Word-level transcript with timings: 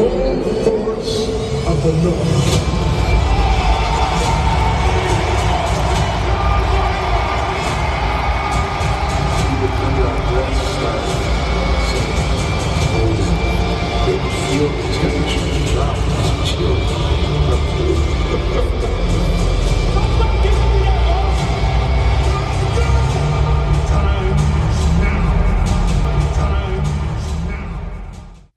for 0.00 0.08
the 0.08 0.64
force 0.64 1.28
of 1.66 1.82
the 1.82 1.92
Lord. 2.08 2.89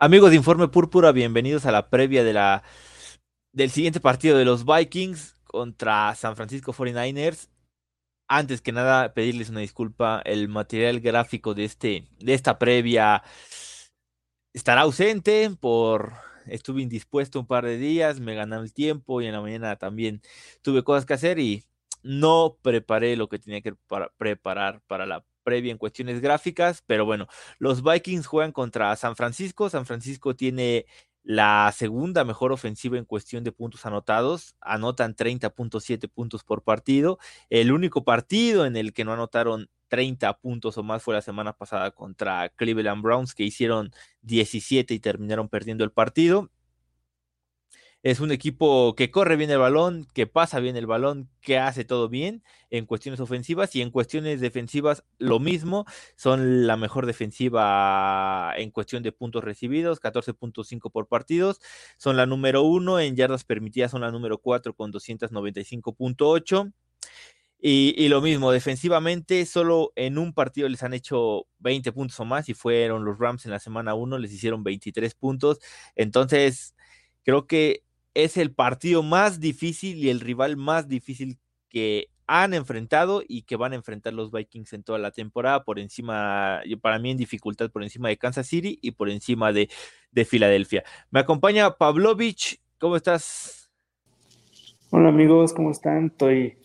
Amigos 0.04 0.32
de 0.32 0.36
Informe 0.36 0.68
Púrpura, 0.68 1.14
bienvenidos 1.14 1.66
a 1.66 1.72
la 1.72 1.90
previa 1.90 2.26
de 2.26 2.34
la, 2.34 2.64
del 3.54 3.72
siguiente 3.72 4.02
partido 4.02 4.38
de 4.38 4.44
los 4.44 4.66
Vikings 4.66 5.36
contra 5.45 6.14
San 6.16 6.36
Francisco 6.36 6.73
49ers. 6.73 7.48
Antes 8.28 8.60
que 8.60 8.73
nada, 8.73 9.14
pedirles 9.14 9.50
una 9.50 9.62
disculpa. 9.62 10.22
El 10.26 10.50
material 10.50 11.00
gráfico 11.00 11.54
de, 11.54 11.64
este, 11.64 12.10
de 12.20 12.34
esta 12.34 12.60
previa 12.60 13.23
estará 14.52 14.82
ausente 14.82 15.50
por... 15.58 16.12
Estuve 16.48 16.82
indispuesto 16.82 17.40
un 17.40 17.48
par 17.48 17.64
de 17.64 17.78
días, 17.78 18.20
me 18.20 18.36
ganaron 18.36 18.66
el 18.66 18.73
tiempo 18.73 19.22
y 19.22 19.28
en 19.28 19.32
la 19.32 19.40
mañana 19.40 19.78
también 19.78 20.22
tuve 20.62 20.84
cosas 20.84 21.06
que 21.06 21.14
hacer 21.14 21.40
y 21.40 21.64
no 22.02 22.58
preparé 22.62 23.16
lo 23.16 23.30
que 23.30 23.40
tenía 23.40 23.62
que 23.62 23.73
para- 23.88 24.12
preparar 24.17 24.82
para 24.86 25.06
la 25.06 25.23
previa 25.44 25.72
en 25.72 25.77
cuestiones 25.77 26.22
gráficas, 26.22 26.83
pero 26.86 27.05
bueno, 27.05 27.27
los 27.59 27.83
Vikings 27.83 28.25
juegan 28.25 28.52
contra 28.52 28.95
San 28.95 29.16
Francisco. 29.16 29.69
San 29.69 29.86
Francisco 29.86 30.36
tiene 30.36 30.86
la 31.23 31.73
segunda 31.75 32.25
mejor 32.25 32.52
ofensiva 32.52 32.97
en 32.97 33.05
cuestión 33.05 33.44
de 33.44 33.52
puntos 33.52 33.86
anotados. 33.86 34.55
Anotan 34.61 35.16
30.7 35.16 36.09
puntos 36.09 36.44
por 36.44 36.64
partido. 36.64 37.17
El 37.49 37.71
único 37.71 38.03
partido 38.03 38.66
en 38.66 38.75
el 38.75 38.94
que 38.94 39.05
no 39.05 39.14
anotaron 39.14 39.69
30 39.88 40.39
puntos 40.39 40.77
o 40.77 40.83
más 40.83 41.03
fue 41.03 41.14
la 41.14 41.21
semana 41.21 41.53
pasada 41.53 41.91
contra 41.91 42.49
Cleveland 42.49 43.03
Browns, 43.03 43.36
que 43.36 43.44
hicieron 43.44 43.91
17 44.23 44.94
y 44.94 44.99
terminaron 44.99 45.49
perdiendo 45.49 45.83
el 45.83 45.91
partido. 45.91 46.49
Es 48.04 48.20
un 48.20 48.34
equipo 48.34 48.96
que 48.96 49.12
corre 49.12 49.38
bien 49.38 49.50
el 49.50 49.59
balón, 49.59 50.06
que 50.14 50.28
pasa 50.28 50.59
bien 50.59 50.76
el 50.76 50.86
balón, 50.86 51.30
que 51.39 51.58
hace 51.58 51.86
todo 51.86 52.10
bien 52.10 52.44
en 52.70 52.86
cuestiones 52.86 53.22
ofensivas 53.22 53.73
y 53.77 53.82
en 53.82 53.92
cuestiones 53.92 54.42
defensivas 54.42 55.05
lo 55.20 55.39
mismo. 55.39 55.86
Son 56.17 56.67
la 56.67 56.76
mejor 56.76 57.05
defensiva 57.05 58.54
en 58.58 58.72
cuestión 58.72 59.04
de 59.04 59.14
puntos 59.14 59.42
recibidos, 59.45 60.02
14.5 60.02 60.92
por 60.92 61.08
partidos. 61.08 61.61
Son 61.98 62.17
la 62.17 62.26
número 62.26 62.64
uno 62.64 63.00
en 63.00 63.16
yardas 63.16 63.45
permitidas, 63.45 63.92
son 63.92 64.02
la 64.02 64.11
número 64.11 64.38
cuatro 64.38 64.73
con 64.73 64.92
295.8. 64.92 66.73
Y, 67.61 67.95
y 67.98 68.10
lo 68.10 68.20
mismo, 68.22 68.52
defensivamente, 68.52 69.45
solo 69.45 69.94
en 69.95 70.17
un 70.17 70.33
partido 70.33 70.67
les 70.67 70.83
han 70.83 70.94
hecho 70.94 71.45
20 71.60 71.94
puntos 71.94 72.20
o 72.20 72.26
más 72.26 72.50
y 72.50 72.54
fueron 72.54 73.06
los 73.06 73.17
Rams 73.17 73.45
en 73.45 73.52
la 73.52 73.60
semana 73.60 73.94
1, 73.95 74.17
les 74.17 74.33
hicieron 74.33 74.61
23 74.61 75.16
puntos. 75.16 75.60
Entonces, 75.95 76.76
creo 77.23 77.48
que 77.48 77.83
es 78.14 78.38
el 78.38 78.54
partido 78.54 79.04
más 79.04 79.40
difícil 79.40 79.98
y 79.98 80.10
el 80.10 80.20
rival 80.20 80.58
más 80.58 80.88
difícil 80.88 81.38
que 81.70 82.10
han 82.28 82.54
enfrentado 82.54 83.22
y 83.28 83.44
que 83.44 83.56
van 83.56 83.74
a 83.74 83.76
enfrentar 83.76 84.14
los 84.14 84.32
Vikings 84.32 84.74
en 84.74 84.84
toda 84.84 85.00
la 85.00 85.12
temporada, 85.12 85.64
por 85.64 85.80
encima, 85.80 86.62
para 86.82 87.00
mí 87.00 87.12
en 87.12 87.18
dificultad, 87.18 87.70
por 87.70 87.84
encima 87.84 88.10
de 88.10 88.18
Kansas 88.18 88.48
City 88.48 88.80
y 88.82 88.92
por 88.92 89.10
encima 89.10 89.52
de, 89.52 89.70
de 90.12 90.26
Filadelfia. 90.26 90.84
Me 91.12 91.20
acompaña 91.20 91.76
Pavlovich, 91.76 92.62
¿cómo 92.80 92.96
estás? 92.96 93.70
Hola 94.90 95.10
amigos, 95.10 95.54
¿cómo 95.54 95.72
están? 95.72 96.08
Estoy. 96.08 96.58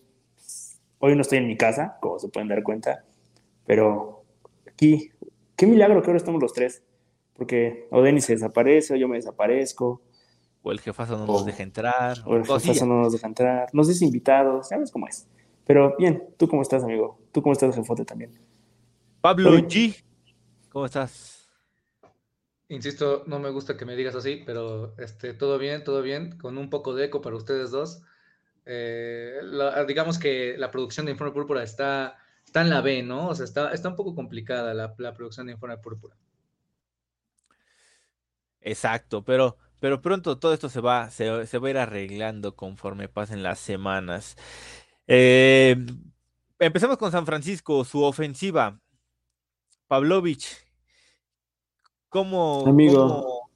Hoy 1.01 1.15
no 1.15 1.23
estoy 1.23 1.39
en 1.39 1.47
mi 1.47 1.57
casa, 1.57 1.97
como 2.01 2.19
se 2.19 2.29
pueden 2.29 2.49
dar 2.49 2.63
cuenta, 2.63 3.05
pero 3.65 4.25
aquí, 4.67 5.11
qué 5.57 5.67
milagro 5.67 6.03
que 6.03 6.09
ahora 6.09 6.19
estamos 6.19 6.43
los 6.43 6.53
tres, 6.53 6.83
porque 7.35 7.87
o 7.91 8.03
Denis 8.03 8.25
se 8.25 8.35
desaparece, 8.35 8.95
o 8.95 8.97
yo 8.97 9.07
me 9.07 9.17
desaparezco, 9.17 10.03
O 10.63 10.73
el 10.73 10.81
jefazo 10.81 11.17
no 11.17 11.27
nos 11.27 11.47
deja 11.47 11.63
entrar. 11.63 12.19
o 12.27 12.37
el 12.37 12.47
cosilla. 12.47 12.73
jefazo 12.75 12.87
no 12.87 13.01
nos 13.03 13.13
deja 13.13 13.27
entrar, 13.27 13.69
nos 13.73 13.89
dice 13.89 14.05
invitados, 14.05 14.69
sabes 14.69 14.91
cómo 14.91 15.07
es. 15.07 15.27
Pero 15.67 15.95
bien, 15.99 16.25
¿tú 16.37 16.49
cómo 16.49 16.63
estás, 16.63 16.83
amigo? 16.83 17.21
¿Tú 17.33 17.43
cómo 17.43 17.53
estás, 17.53 17.75
jefote, 17.75 18.05
también? 18.05 18.33
Pablo 19.21 19.51
Oye. 19.51 19.67
G, 19.67 20.05
¿cómo 20.71 20.87
estás? 20.87 21.49
Insisto, 22.69 23.25
no 23.27 23.39
me 23.39 23.51
gusta 23.51 23.77
que 23.77 23.85
me 23.87 23.97
digas 23.97 24.15
así, 24.15 24.43
pero 24.45 24.95
este, 24.99 25.33
todo 25.33 25.59
bien, 25.59 25.85
todo 25.85 26.03
bien, 26.03 26.39
con 26.39 26.59
un 26.59 26.69
poco 26.69 26.95
de 26.95 27.07
eco 27.07 27.21
para 27.23 27.37
ustedes 27.37 27.71
dos. 27.71 28.03
Eh, 28.67 29.39
la- 29.43 29.85
digamos 29.87 30.19
que 30.19 30.57
la 30.59 30.71
producción 30.71 31.07
de 31.07 31.13
Informe 31.13 31.33
Púrpura 31.33 31.63
está, 31.63 32.19
está 32.45 32.61
en 32.61 32.69
la 32.69 32.83
B, 32.83 33.03
¿no? 33.03 33.29
O 33.29 33.35
sea, 33.35 33.45
está, 33.45 33.73
está 33.73 33.89
un 33.89 33.97
poco 33.97 34.15
complicada 34.15 34.75
la, 34.75 34.95
la 34.99 35.15
producción 35.15 35.47
de 35.47 35.53
Informe 35.55 35.79
Púrpura. 35.79 36.15
Exacto, 38.61 39.23
pero, 39.25 39.57
pero 39.81 40.00
pronto 40.03 40.39
todo 40.39 40.53
esto 40.55 40.69
se 40.69 40.81
va, 40.81 41.11
se, 41.11 41.47
se 41.47 41.59
va 41.59 41.69
a 41.69 41.71
ir 41.71 41.78
arreglando 41.78 42.55
conforme 42.56 43.09
pasen 43.09 43.43
las 43.43 43.59
semanas. 43.59 44.37
Eh, 45.06 45.77
empecemos 46.59 46.97
con 46.99 47.12
San 47.12 47.27
Francisco, 47.27 47.84
su 47.84 48.03
ofensiva. 48.03 48.78
Pavlovich, 49.87 50.47
¿cómo, 52.09 52.65
Amigo. 52.67 52.94
cómo- 53.09 53.50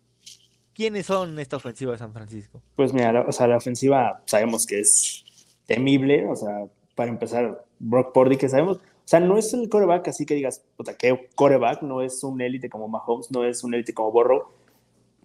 quiénes 0.74 1.06
son 1.06 1.38
esta 1.38 1.56
ofensiva 1.56 1.92
de 1.92 1.98
San 1.98 2.12
Francisco? 2.12 2.62
Pues 2.76 2.92
mira, 2.92 3.12
la- 3.12 3.20
o 3.22 3.32
sea, 3.32 3.46
la 3.46 3.56
ofensiva 3.58 4.22
sabemos 4.26 4.66
que 4.66 4.80
es 4.80 5.24
temible, 5.66 6.26
o 6.26 6.36
sea, 6.36 6.64
para 6.94 7.10
empezar, 7.10 7.64
Brock 7.78 8.12
Purdy, 8.12 8.36
que 8.36 8.48
sabemos, 8.48 8.78
o 8.78 8.80
sea, 9.04 9.20
no 9.20 9.36
es 9.36 9.52
el 9.52 9.68
coreback 9.68 10.08
así 10.08 10.24
que 10.24 10.34
digas, 10.34 10.62
puta, 10.76 10.96
qué 10.96 11.28
coreback, 11.34 11.82
no 11.82 12.00
es 12.02 12.22
un 12.24 12.40
élite 12.40 12.70
como 12.70 12.88
Mahomes, 12.88 13.30
no 13.30 13.44
es 13.44 13.62
un 13.64 13.74
élite 13.74 13.92
como 13.92 14.10
Borrow, 14.12 14.48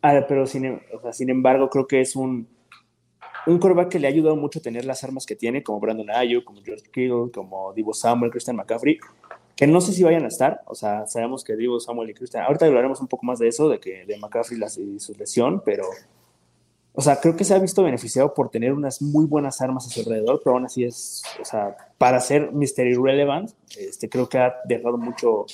Ah, 0.10 0.26
pero 0.28 0.46
sin, 0.46 0.66
em- 0.66 0.80
sin 1.12 1.30
embargo 1.30 1.70
creo 1.70 1.86
que 1.88 2.00
es 2.02 2.16
un, 2.16 2.48
un 3.46 3.60
que 3.90 4.00
le 4.00 4.08
ha 4.08 4.10
ayudado 4.10 4.36
mucho 4.36 4.62
tener 4.62 4.86
las 4.86 5.04
armas 5.04 5.26
que 5.26 5.36
tiene, 5.36 5.64
como 5.64 5.80
Brandon 5.80 6.10
Ayuk, 6.12 6.44
como 6.44 6.62
George 6.62 6.86
Kittle, 6.92 7.32
como 7.34 7.74
Divo 7.74 7.94
Samuel, 7.94 8.32
Christian 8.32 8.56
McCaffrey, 8.56 8.98
que 9.56 9.68
no 9.68 9.82
sé 9.82 9.92
si 9.94 10.04
vayan 10.04 10.24
a 10.26 10.28
estar, 10.28 10.62
o 10.66 10.76
sea, 10.76 11.06
sabemos 11.08 11.44
que 11.44 11.56
Divo 11.56 11.80
Samuel 11.80 12.10
y 12.10 12.14
Christian, 12.14 12.44
ahorita 12.44 12.66
hablaremos 12.66 13.02
un 13.02 13.08
poco 13.08 13.26
más 13.26 13.40
de 13.40 13.48
eso, 13.48 13.68
de 13.70 13.80
que 13.80 14.06
de 14.06 14.18
McCaffrey 14.18 14.60
las- 14.60 14.78
y 14.78 15.00
su 15.00 15.14
lesión, 15.16 15.62
pero 15.66 15.84
o 16.94 17.02
sea, 17.02 17.20
creo 17.20 17.36
que 17.36 17.44
se 17.44 17.54
ha 17.54 17.60
visto 17.60 17.84
beneficiado 17.84 18.34
por 18.34 18.50
tener 18.50 18.74
unas 18.74 19.02
muy 19.02 19.26
buenas 19.26 19.62
armas 19.62 19.86
a 19.86 19.90
su 19.90 20.00
alrededor, 20.00 20.42
pero 20.44 20.56
aún 20.56 20.66
así 20.66 20.84
es, 20.84 21.22
o 21.40 21.46
sea, 21.46 21.76
para 21.98 22.20
ser 22.20 22.52
Mr. 22.52 22.88
Irrelevant, 22.88 23.52
este, 23.78 24.10
creo 24.10 24.28
que 24.28 24.40
ha 24.40 24.56
dejado 24.66 24.98
mucho 24.98 25.46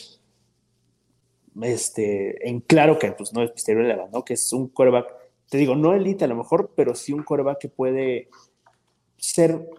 este, 1.61 2.47
en 2.47 2.61
claro 2.61 2.97
que 2.99 3.11
pues, 3.11 3.33
no 3.33 3.43
es. 3.43 3.51
Irrelevant, 3.67 4.11
¿no? 4.11 4.23
Que 4.23 4.33
es 4.33 4.53
un 4.53 4.67
quarterback, 4.67 5.13
te 5.49 5.57
digo, 5.57 5.75
no 5.75 5.93
elite 5.93 6.25
a 6.25 6.27
lo 6.27 6.35
mejor, 6.35 6.71
pero 6.75 6.95
sí 6.95 7.13
un 7.13 7.23
quarterback 7.23 7.59
que 7.59 7.69
puede 7.69 8.29
ser 9.17 9.69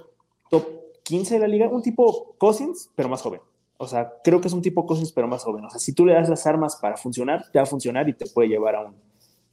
top 0.50 0.66
15 1.02 1.34
de 1.34 1.40
la 1.40 1.48
liga, 1.48 1.68
un 1.68 1.82
tipo 1.82 2.34
Cousins, 2.38 2.90
pero 2.94 3.08
más 3.08 3.22
joven. 3.22 3.40
O 3.76 3.86
sea, 3.86 4.14
creo 4.22 4.40
que 4.40 4.48
es 4.48 4.54
un 4.54 4.62
tipo 4.62 4.86
Cousins, 4.86 5.12
pero 5.12 5.28
más 5.28 5.42
joven. 5.44 5.64
O 5.64 5.70
sea, 5.70 5.78
si 5.78 5.92
tú 5.92 6.06
le 6.06 6.14
das 6.14 6.28
las 6.28 6.46
armas 6.46 6.76
para 6.76 6.96
funcionar, 6.96 7.50
te 7.52 7.58
va 7.58 7.64
a 7.64 7.66
funcionar 7.66 8.08
y 8.08 8.14
te 8.14 8.26
puede 8.26 8.48
llevar 8.48 8.76
a 8.76 8.80
un, 8.82 8.94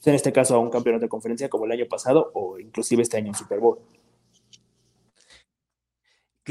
en 0.05 0.15
este 0.15 0.31
caso, 0.31 0.55
a 0.55 0.59
un 0.59 0.69
campeonato 0.69 1.03
de 1.03 1.09
conferencia 1.09 1.49
como 1.49 1.65
el 1.65 1.71
año 1.71 1.85
pasado 1.87 2.31
o 2.33 2.59
inclusive 2.59 3.01
este 3.01 3.17
año 3.17 3.27
en 3.27 3.35
Super 3.35 3.59
Bowl. 3.59 3.79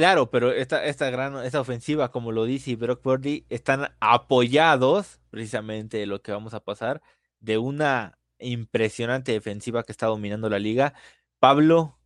Claro, 0.01 0.31
pero 0.31 0.51
esta, 0.51 0.87
esta 0.87 1.11
gran, 1.11 1.45
esta 1.45 1.61
ofensiva, 1.61 2.11
como 2.11 2.33
lo 2.33 2.47
dice 2.47 2.75
Brock 2.75 3.03
Purdy, 3.03 3.45
están 3.51 3.95
apoyados, 4.01 5.21
precisamente 5.29 6.07
lo 6.07 6.23
que 6.23 6.33
vamos 6.33 6.55
a 6.55 6.65
pasar, 6.65 7.03
de 7.39 7.59
una 7.59 8.19
impresionante 8.39 9.33
defensiva 9.33 9.83
que 9.83 9.93
está 9.93 10.07
dominando 10.07 10.49
la 10.49 10.59
liga. 10.59 10.95
Pablo, 11.39 11.99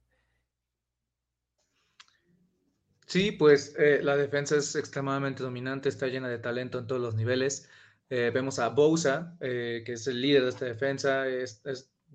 Sí, 3.06 3.30
pues 3.30 3.76
eh, 3.78 4.00
la 4.02 4.16
defensa 4.16 4.56
es 4.56 4.74
extremadamente 4.74 5.44
dominante, 5.44 5.88
está 5.88 6.08
llena 6.08 6.28
de 6.28 6.38
talento 6.38 6.80
en 6.80 6.88
todos 6.88 7.00
los 7.00 7.14
niveles. 7.14 7.68
Eh, 8.10 8.32
vemos 8.34 8.58
a 8.58 8.70
Bosa, 8.70 9.36
eh, 9.38 9.84
que 9.86 9.92
es 9.92 10.04
el 10.08 10.20
líder 10.20 10.42
de 10.42 10.48
esta 10.48 10.64
defensa, 10.64 11.26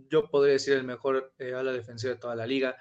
yo 0.09 0.29
podría 0.29 0.53
decir 0.55 0.73
el 0.73 0.83
mejor 0.83 1.33
ala 1.39 1.71
defensiva 1.71 2.15
de 2.15 2.19
toda 2.19 2.35
la 2.35 2.45
liga. 2.45 2.75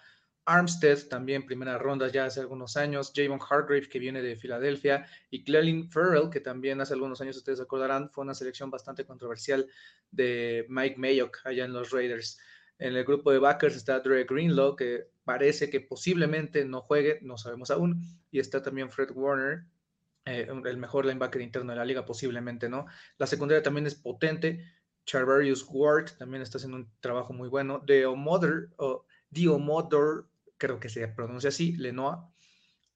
Armstead 0.48 1.08
también 1.08 1.46
primera 1.46 1.78
ronda 1.78 2.08
ya 2.08 2.24
hace 2.24 2.40
algunos 2.40 2.76
años, 2.76 3.12
Javon 3.14 3.38
Hargrave 3.38 3.88
que 3.88 3.98
viene 3.98 4.22
de 4.22 4.34
Filadelfia 4.34 5.06
y 5.30 5.44
Clelin 5.44 5.90
Farrell 5.90 6.30
que 6.30 6.40
también 6.40 6.80
hace 6.80 6.94
algunos 6.94 7.20
años 7.20 7.36
ustedes 7.36 7.58
recordarán 7.58 8.10
fue 8.10 8.24
una 8.24 8.34
selección 8.34 8.70
bastante 8.70 9.04
controversial 9.04 9.66
de 10.10 10.66
Mike 10.68 10.96
Mayock 10.98 11.38
allá 11.44 11.64
en 11.64 11.72
los 11.72 11.90
Raiders. 11.90 12.38
En 12.78 12.96
el 12.96 13.04
grupo 13.04 13.30
de 13.30 13.38
backers 13.38 13.76
está 13.76 14.00
Dre 14.00 14.24
Greenlaw 14.24 14.74
que 14.74 15.08
parece 15.24 15.68
que 15.68 15.80
posiblemente 15.80 16.64
no 16.64 16.80
juegue, 16.80 17.18
no 17.22 17.36
sabemos 17.36 17.70
aún, 17.70 18.02
y 18.30 18.38
está 18.38 18.62
también 18.62 18.90
Fred 18.90 19.10
Warner 19.12 19.64
eh, 20.28 20.46
el 20.46 20.76
mejor 20.76 21.06
linebacker 21.06 21.40
interno 21.40 21.72
de 21.72 21.78
la 21.78 21.86
liga, 21.86 22.04
posiblemente, 22.04 22.68
¿no? 22.68 22.84
La 23.16 23.26
secundaria 23.26 23.62
también 23.62 23.86
es 23.86 23.94
potente. 23.94 24.62
Charvarius 25.06 25.64
Ward 25.70 26.10
también 26.18 26.42
está 26.42 26.58
haciendo 26.58 26.76
un 26.76 26.90
trabajo 27.00 27.32
muy 27.32 27.48
bueno. 27.48 27.82
Deomodor, 27.86 28.68
o 28.76 29.06
Diomodor, 29.30 30.28
creo 30.58 30.78
que 30.78 30.88
se 30.88 31.06
pronuncia 31.08 31.48
así, 31.48 31.76
Lenoa, 31.76 32.30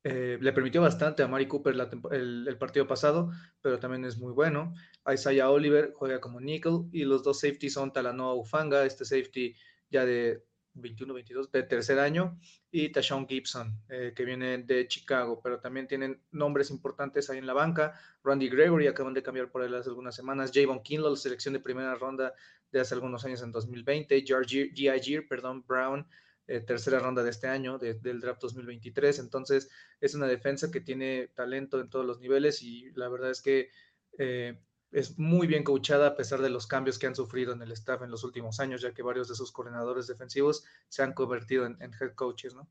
eh, 0.05 0.37
le 0.41 0.53
permitió 0.53 0.81
bastante 0.81 1.23
a 1.23 1.29
Mari 1.29 1.47
Cooper 1.47 1.77
el, 2.11 2.57
partido 2.59 2.89
pasado, 2.89 3.31
pero 3.61 3.79
también 3.79 4.05
es 4.05 4.19
muy 4.19 4.33
bueno. 4.33 4.75
Isaiah 5.13 5.49
Oliver 5.49 5.93
juega 5.95 6.21
como 6.21 6.41
nickel 6.41 6.89
y 6.91 7.05
los 7.05 7.23
dos 7.23 7.41
safeties 7.41 7.75
son 7.75 7.93
Talanoa 7.93 8.35
Ufanga, 8.35 8.85
este 8.85 9.05
safety 9.05 9.55
ya 9.91 10.05
de 10.05 10.45
21-22 10.75 11.51
de 11.51 11.63
tercer 11.65 11.99
año, 11.99 12.39
y 12.71 12.89
Tashawn 12.89 13.29
Gibson, 13.29 13.79
eh, 13.91 14.13
que 14.17 14.25
viene 14.25 14.59
de 14.59 14.89
Chicago, 14.89 15.41
pero 15.43 15.61
también 15.61 15.87
tienen 15.87 16.21
nombres 16.33 16.71
importantes 16.71 17.29
ahí 17.31 17.39
en 17.39 17.47
la 17.47 17.53
banca. 17.53 17.95
Randy 18.25 18.49
Gregory, 18.49 18.87
acaban 18.87 19.15
de 19.15 19.23
cambiar 19.23 19.51
por 19.51 19.63
él 19.63 19.75
hace 19.75 19.91
algunas 19.91 20.17
semanas. 20.17 20.51
Javon 20.53 20.83
Kinlaw, 20.83 21.15
selección 21.15 21.55
de 21.55 21.61
primera 21.61 21.95
ronda 21.95 22.35
de 22.73 22.81
hace 22.81 22.95
algunos 22.95 23.25
años 23.25 23.43
en 23.43 23.53
2020. 23.53 24.25
G.I. 24.25 25.21
perdón, 25.29 25.65
Brown, 25.67 26.07
eh, 26.47 26.61
tercera 26.61 26.99
ronda 26.99 27.23
de 27.23 27.31
este 27.31 27.47
año, 27.47 27.79
del 27.79 28.21
draft 28.21 28.41
2023. 28.43 29.19
Entonces, 29.21 29.71
es 30.01 30.15
una 30.15 30.27
defensa 30.27 30.71
que 30.71 30.81
tiene 30.81 31.29
talento 31.35 31.81
en 31.81 31.89
todos 31.89 32.05
los 32.05 32.21
niveles 32.21 32.63
y 32.63 32.91
la 32.93 33.09
verdad 33.09 33.31
es 33.31 33.41
que 33.41 33.71
eh, 34.19 34.59
es 34.91 35.19
muy 35.19 35.47
bien 35.47 35.65
coachada 35.65 36.09
a 36.09 36.17
pesar 36.17 36.43
de 36.43 36.51
los 36.51 36.67
cambios 36.67 36.99
que 36.99 37.07
han 37.07 37.15
sufrido 37.15 37.53
en 37.53 37.63
el 37.63 37.73
staff 37.73 38.03
en 38.03 38.11
los 38.11 38.25
últimos 38.25 38.61
años, 38.61 38.83
ya 38.83 38.93
que 38.93 39.03
varios 39.03 39.29
de 39.29 39.35
sus 39.35 39.53
coordinadores 39.53 40.07
defensivos 40.07 40.65
se 40.89 41.03
han 41.03 41.15
convertido 41.15 41.65
en, 41.67 41.79
head 41.81 42.15
coaches, 42.15 42.55
¿no? 42.55 42.69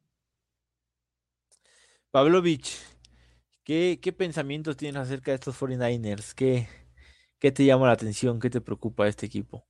Pavlovich, 2.11 2.77
¿qué, 3.63 3.99
¿qué, 4.01 4.11
pensamientos 4.11 4.75
tienes 4.75 5.01
acerca 5.01 5.31
de 5.31 5.35
estos 5.35 5.59
49ers? 5.59 6.33
¿Qué, 6.35 6.67
¿Qué 7.39 7.51
te 7.51 7.65
llama 7.65 7.87
la 7.87 7.93
atención? 7.93 8.39
¿Qué 8.39 8.49
te 8.49 8.61
preocupa 8.61 9.05
de 9.05 9.11
este 9.11 9.25
equipo? 9.25 9.65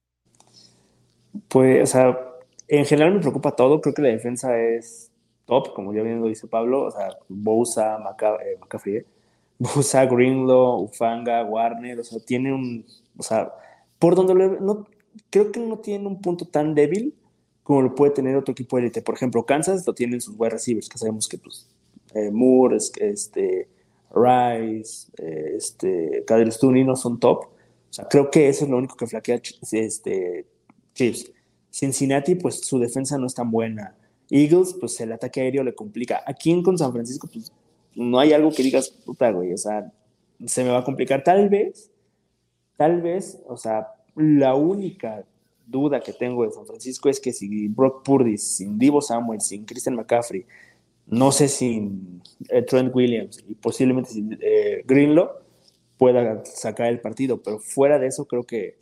Pues, 1.47 1.83
o 1.83 1.85
sea, 1.85 2.30
en 2.71 2.85
general 2.85 3.13
me 3.13 3.19
preocupa 3.19 3.51
todo. 3.55 3.81
Creo 3.81 3.93
que 3.93 4.01
la 4.01 4.07
defensa 4.07 4.57
es 4.57 5.11
top, 5.45 5.73
como 5.73 5.93
ya 5.93 6.03
bien 6.03 6.21
lo 6.21 6.27
dice 6.27 6.47
Pablo. 6.47 6.85
O 6.85 6.91
sea, 6.91 7.09
Bosa, 7.27 7.97
eh, 7.97 8.57
McCaffrey, 8.59 9.05
Busa, 9.59 10.05
Greenlaw, 10.05 10.83
Ufanga, 10.83 11.43
Warner, 11.43 11.99
o 11.99 12.03
sea, 12.03 12.19
tiene 12.19 12.53
un, 12.53 12.85
o 13.17 13.23
sea, 13.23 13.53
por 13.99 14.15
donde 14.15 14.33
lo, 14.33 14.59
no, 14.61 14.87
creo 15.29 15.51
que 15.51 15.59
no 15.59 15.79
tiene 15.79 16.07
un 16.07 16.21
punto 16.21 16.45
tan 16.45 16.73
débil 16.73 17.13
como 17.63 17.81
lo 17.81 17.93
puede 17.93 18.13
tener 18.13 18.37
otro 18.37 18.53
equipo 18.53 18.77
élite. 18.77 19.01
Por 19.01 19.15
ejemplo, 19.15 19.45
Kansas 19.45 19.85
lo 19.85 19.93
tienen 19.93 20.21
sus 20.21 20.35
wide 20.37 20.51
receivers, 20.51 20.87
que 20.87 20.97
sabemos 20.97 21.27
que 21.27 21.37
pues 21.37 21.67
eh, 22.15 22.31
Moore, 22.31 22.77
este, 22.77 23.67
Rice, 24.13 25.11
eh, 25.17 25.53
este, 25.57 26.23
no 26.85 26.95
son 26.95 27.19
top. 27.19 27.47
O 27.47 27.93
sea, 27.93 28.07
creo 28.07 28.31
que 28.31 28.47
eso 28.47 28.63
es 28.63 28.71
lo 28.71 28.77
único 28.77 28.95
que 28.95 29.07
flaquea 29.07 29.41
este, 29.73 30.45
Chiefs. 30.93 31.31
Cincinnati, 31.71 32.35
pues 32.35 32.61
su 32.61 32.79
defensa 32.79 33.17
no 33.17 33.27
es 33.27 33.33
tan 33.33 33.49
buena. 33.49 33.95
Eagles, 34.29 34.75
pues 34.79 34.99
el 35.01 35.11
ataque 35.11 35.41
aéreo 35.41 35.63
le 35.63 35.73
complica. 35.73 36.23
Aquí 36.25 36.61
con 36.63 36.77
San 36.77 36.91
Francisco, 36.91 37.27
pues 37.31 37.51
no 37.95 38.19
hay 38.19 38.33
algo 38.33 38.51
que 38.51 38.63
digas, 38.63 38.89
puta, 38.89 39.31
güey, 39.31 39.53
o 39.53 39.57
sea, 39.57 39.91
se 40.45 40.63
me 40.63 40.69
va 40.69 40.79
a 40.79 40.83
complicar. 40.83 41.23
Tal 41.23 41.49
vez, 41.49 41.91
tal 42.77 43.01
vez, 43.01 43.41
o 43.47 43.57
sea, 43.57 43.87
la 44.15 44.55
única 44.55 45.25
duda 45.67 46.01
que 46.01 46.13
tengo 46.13 46.45
de 46.45 46.51
San 46.51 46.65
Francisco 46.65 47.09
es 47.09 47.19
que 47.19 47.31
si 47.31 47.67
Brock 47.69 48.03
Purdy, 48.03 48.37
sin 48.37 48.77
Divo 48.77 49.01
Samuel, 49.01 49.41
sin 49.41 49.65
Christian 49.65 49.95
McCaffrey, 49.95 50.45
no 51.07 51.31
sé 51.31 51.47
sin 51.47 52.21
eh, 52.49 52.61
Trent 52.61 52.93
Williams 52.95 53.43
y 53.47 53.55
posiblemente 53.55 54.11
sin 54.11 54.37
eh, 54.41 54.83
pueda 55.97 56.43
sacar 56.45 56.87
el 56.87 56.99
partido, 56.99 57.41
pero 57.41 57.59
fuera 57.59 57.99
de 57.99 58.07
eso 58.07 58.25
creo 58.25 58.43
que 58.43 58.77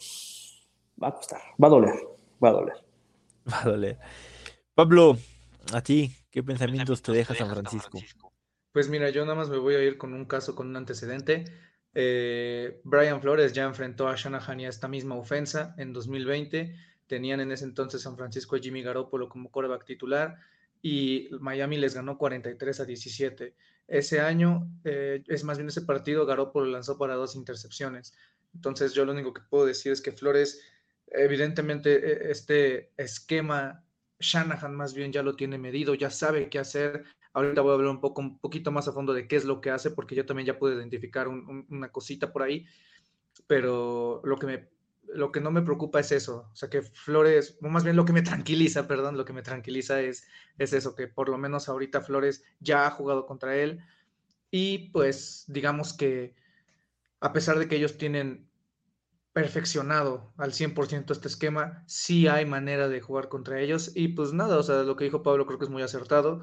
va 1.02 1.10
a 1.10 1.16
costar, 1.16 1.42
va 1.62 1.68
a 1.68 1.72
doler, 1.72 1.96
va 2.44 2.50
a 2.50 2.54
doler. 2.54 2.76
Va 3.52 3.62
a 3.62 3.70
doler. 3.70 3.98
Pablo, 4.76 5.18
a 5.74 5.82
ti, 5.82 6.12
¿qué 6.30 6.44
pensamientos 6.44 7.02
te 7.02 7.12
deja 7.12 7.34
San 7.34 7.50
Francisco? 7.50 8.00
Pues 8.72 8.88
mira, 8.90 9.10
yo 9.10 9.24
nada 9.24 9.36
más 9.36 9.50
me 9.50 9.58
voy 9.58 9.76
a 9.76 9.84
ir 9.84 9.98
con 9.98 10.14
un 10.14 10.26
caso, 10.26 10.56
con 10.56 10.68
un 10.68 10.76
antecedente. 10.76 11.46
Eh, 11.94 12.80
Brian 12.84 13.22
Flores 13.22 13.54
ya 13.54 13.64
enfrentó 13.64 14.08
a 14.08 14.16
Shanahan 14.16 14.60
y 14.60 14.66
a 14.66 14.70
esta 14.70 14.88
misma 14.88 15.16
ofensa 15.16 15.74
en 15.78 15.94
2020. 15.94 16.76
Tenían 17.08 17.40
en 17.40 17.52
ese 17.52 17.66
entonces 17.66 18.04
San 18.04 18.16
Francisco 18.16 18.56
a 18.56 18.60
Jimmy 18.60 18.84
Garoppolo 18.84 19.28
como 19.28 19.50
coreback 19.50 19.86
titular 19.86 20.38
y 20.82 21.30
Miami 21.40 21.78
les 21.78 21.96
ganó 21.96 22.18
43 22.18 22.80
a 22.80 22.86
17. 22.86 23.56
Ese 23.88 24.22
año, 24.22 24.72
eh, 24.84 25.24
es 25.28 25.44
más 25.44 25.58
bien 25.58 25.70
ese 25.70 25.82
partido, 25.82 26.26
Garoppolo 26.26 26.68
lanzó 26.68 26.98
para 26.98 27.16
dos 27.16 27.36
intercepciones. 27.36 28.14
Entonces 28.54 28.94
yo 28.94 29.04
lo 29.06 29.14
único 29.14 29.34
que 29.34 29.42
puedo 29.50 29.66
decir 29.66 29.92
es 29.92 30.02
que 30.02 30.12
Flores, 30.12 30.62
evidentemente 31.12 32.28
e, 32.28 32.32
este 32.32 32.92
esquema, 32.98 33.86
Shanahan 34.20 34.76
más 34.76 34.94
bien 34.94 35.12
ya 35.12 35.24
lo 35.24 35.36
tiene 35.36 35.58
medido, 35.58 35.94
ya 35.96 36.10
sabe 36.10 36.50
qué 36.50 36.60
hacer, 36.60 37.06
Ahorita 37.34 37.62
voy 37.62 37.72
a 37.72 37.74
hablar 37.76 37.92
un, 37.92 38.02
poco, 38.02 38.22
un 38.22 38.40
poquito 38.40 38.72
más 38.72 38.88
a 38.88 38.92
fondo 38.92 39.14
de 39.14 39.28
qué 39.28 39.36
es 39.36 39.46
lo 39.46 39.62
que 39.62 39.70
hace, 39.70 39.92
porque 39.92 40.16
yo 40.16 40.26
también 40.26 40.48
ya 40.48 40.58
puedo 40.58 40.76
identificar 40.76 41.28
una 41.28 41.92
cosita 41.92 42.34
por 42.34 42.42
ahí, 42.42 42.66
pero 43.46 44.22
lo 44.24 44.38
que, 44.38 44.48
me, 44.48 44.70
lo 45.04 45.32
que 45.32 45.40
no 45.40 45.52
me 45.52 45.62
preocupa 45.62 46.00
es 46.00 46.12
eso, 46.12 46.50
o 46.52 46.56
sea, 46.56 46.70
que 46.70 46.82
Flores, 46.82 47.58
o 47.62 47.70
más 47.70 47.84
bien 47.84 47.96
lo 47.96 48.06
que 48.06 48.14
me 48.14 48.24
tranquiliza, 48.24 48.88
perdón, 48.88 49.16
lo 49.16 49.26
que 49.26 49.34
me 49.34 49.44
tranquiliza 49.44 50.02
es, 50.02 50.28
es 50.58 50.74
eso, 50.74 50.96
que 50.96 51.08
por 51.08 51.30
lo 51.30 51.38
menos 51.38 51.70
ahorita 51.70 52.02
Flores 52.02 52.44
ya 52.60 52.88
ha 52.88 52.92
jugado 52.92 53.26
contra 53.26 53.56
él. 53.56 53.80
Y 54.52 54.90
pues 54.90 55.46
digamos 55.48 55.94
que 55.94 56.36
a 57.20 57.32
pesar 57.32 57.60
de 57.60 57.68
que 57.68 57.76
ellos 57.76 57.98
tienen 57.98 58.49
perfeccionado 59.34 60.34
al 60.38 60.54
100% 60.54 61.12
este 61.12 61.28
esquema, 61.28 61.84
sí 61.88 62.28
hay 62.28 62.46
manera 62.46 62.90
de 62.90 63.02
jugar 63.02 63.30
contra 63.30 63.60
ellos 63.62 63.92
y 63.96 64.10
pues 64.10 64.34
nada, 64.34 64.58
o 64.58 64.64
sea, 64.64 64.84
lo 64.84 64.96
que 64.96 65.06
dijo 65.06 65.24
Pablo 65.24 65.46
creo 65.46 65.60
que 65.60 65.66
es 65.66 65.72
muy 65.72 65.84
acertado. 65.84 66.42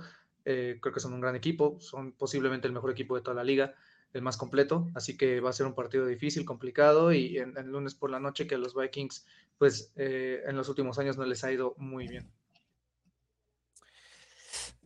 Eh, 0.48 0.78
creo 0.80 0.94
que 0.94 1.00
son 1.00 1.12
un 1.12 1.20
gran 1.20 1.34
equipo, 1.34 1.76
son 1.80 2.12
posiblemente 2.12 2.68
el 2.68 2.72
mejor 2.72 2.92
equipo 2.92 3.16
de 3.16 3.22
toda 3.22 3.34
la 3.34 3.42
liga, 3.42 3.74
el 4.12 4.22
más 4.22 4.36
completo, 4.36 4.88
así 4.94 5.16
que 5.16 5.40
va 5.40 5.50
a 5.50 5.52
ser 5.52 5.66
un 5.66 5.74
partido 5.74 6.06
difícil, 6.06 6.44
complicado 6.44 7.12
y 7.12 7.38
en, 7.38 7.52
lunes 7.72 7.96
por 7.96 8.10
la 8.10 8.20
noche 8.20 8.46
que 8.46 8.54
a 8.54 8.58
los 8.58 8.72
Vikings, 8.72 9.26
pues 9.58 9.92
eh, 9.96 10.42
en 10.46 10.56
los 10.56 10.68
últimos 10.68 11.00
años 11.00 11.18
no 11.18 11.24
les 11.24 11.42
ha 11.42 11.50
ido 11.50 11.74
muy 11.78 12.06
bien. 12.06 12.30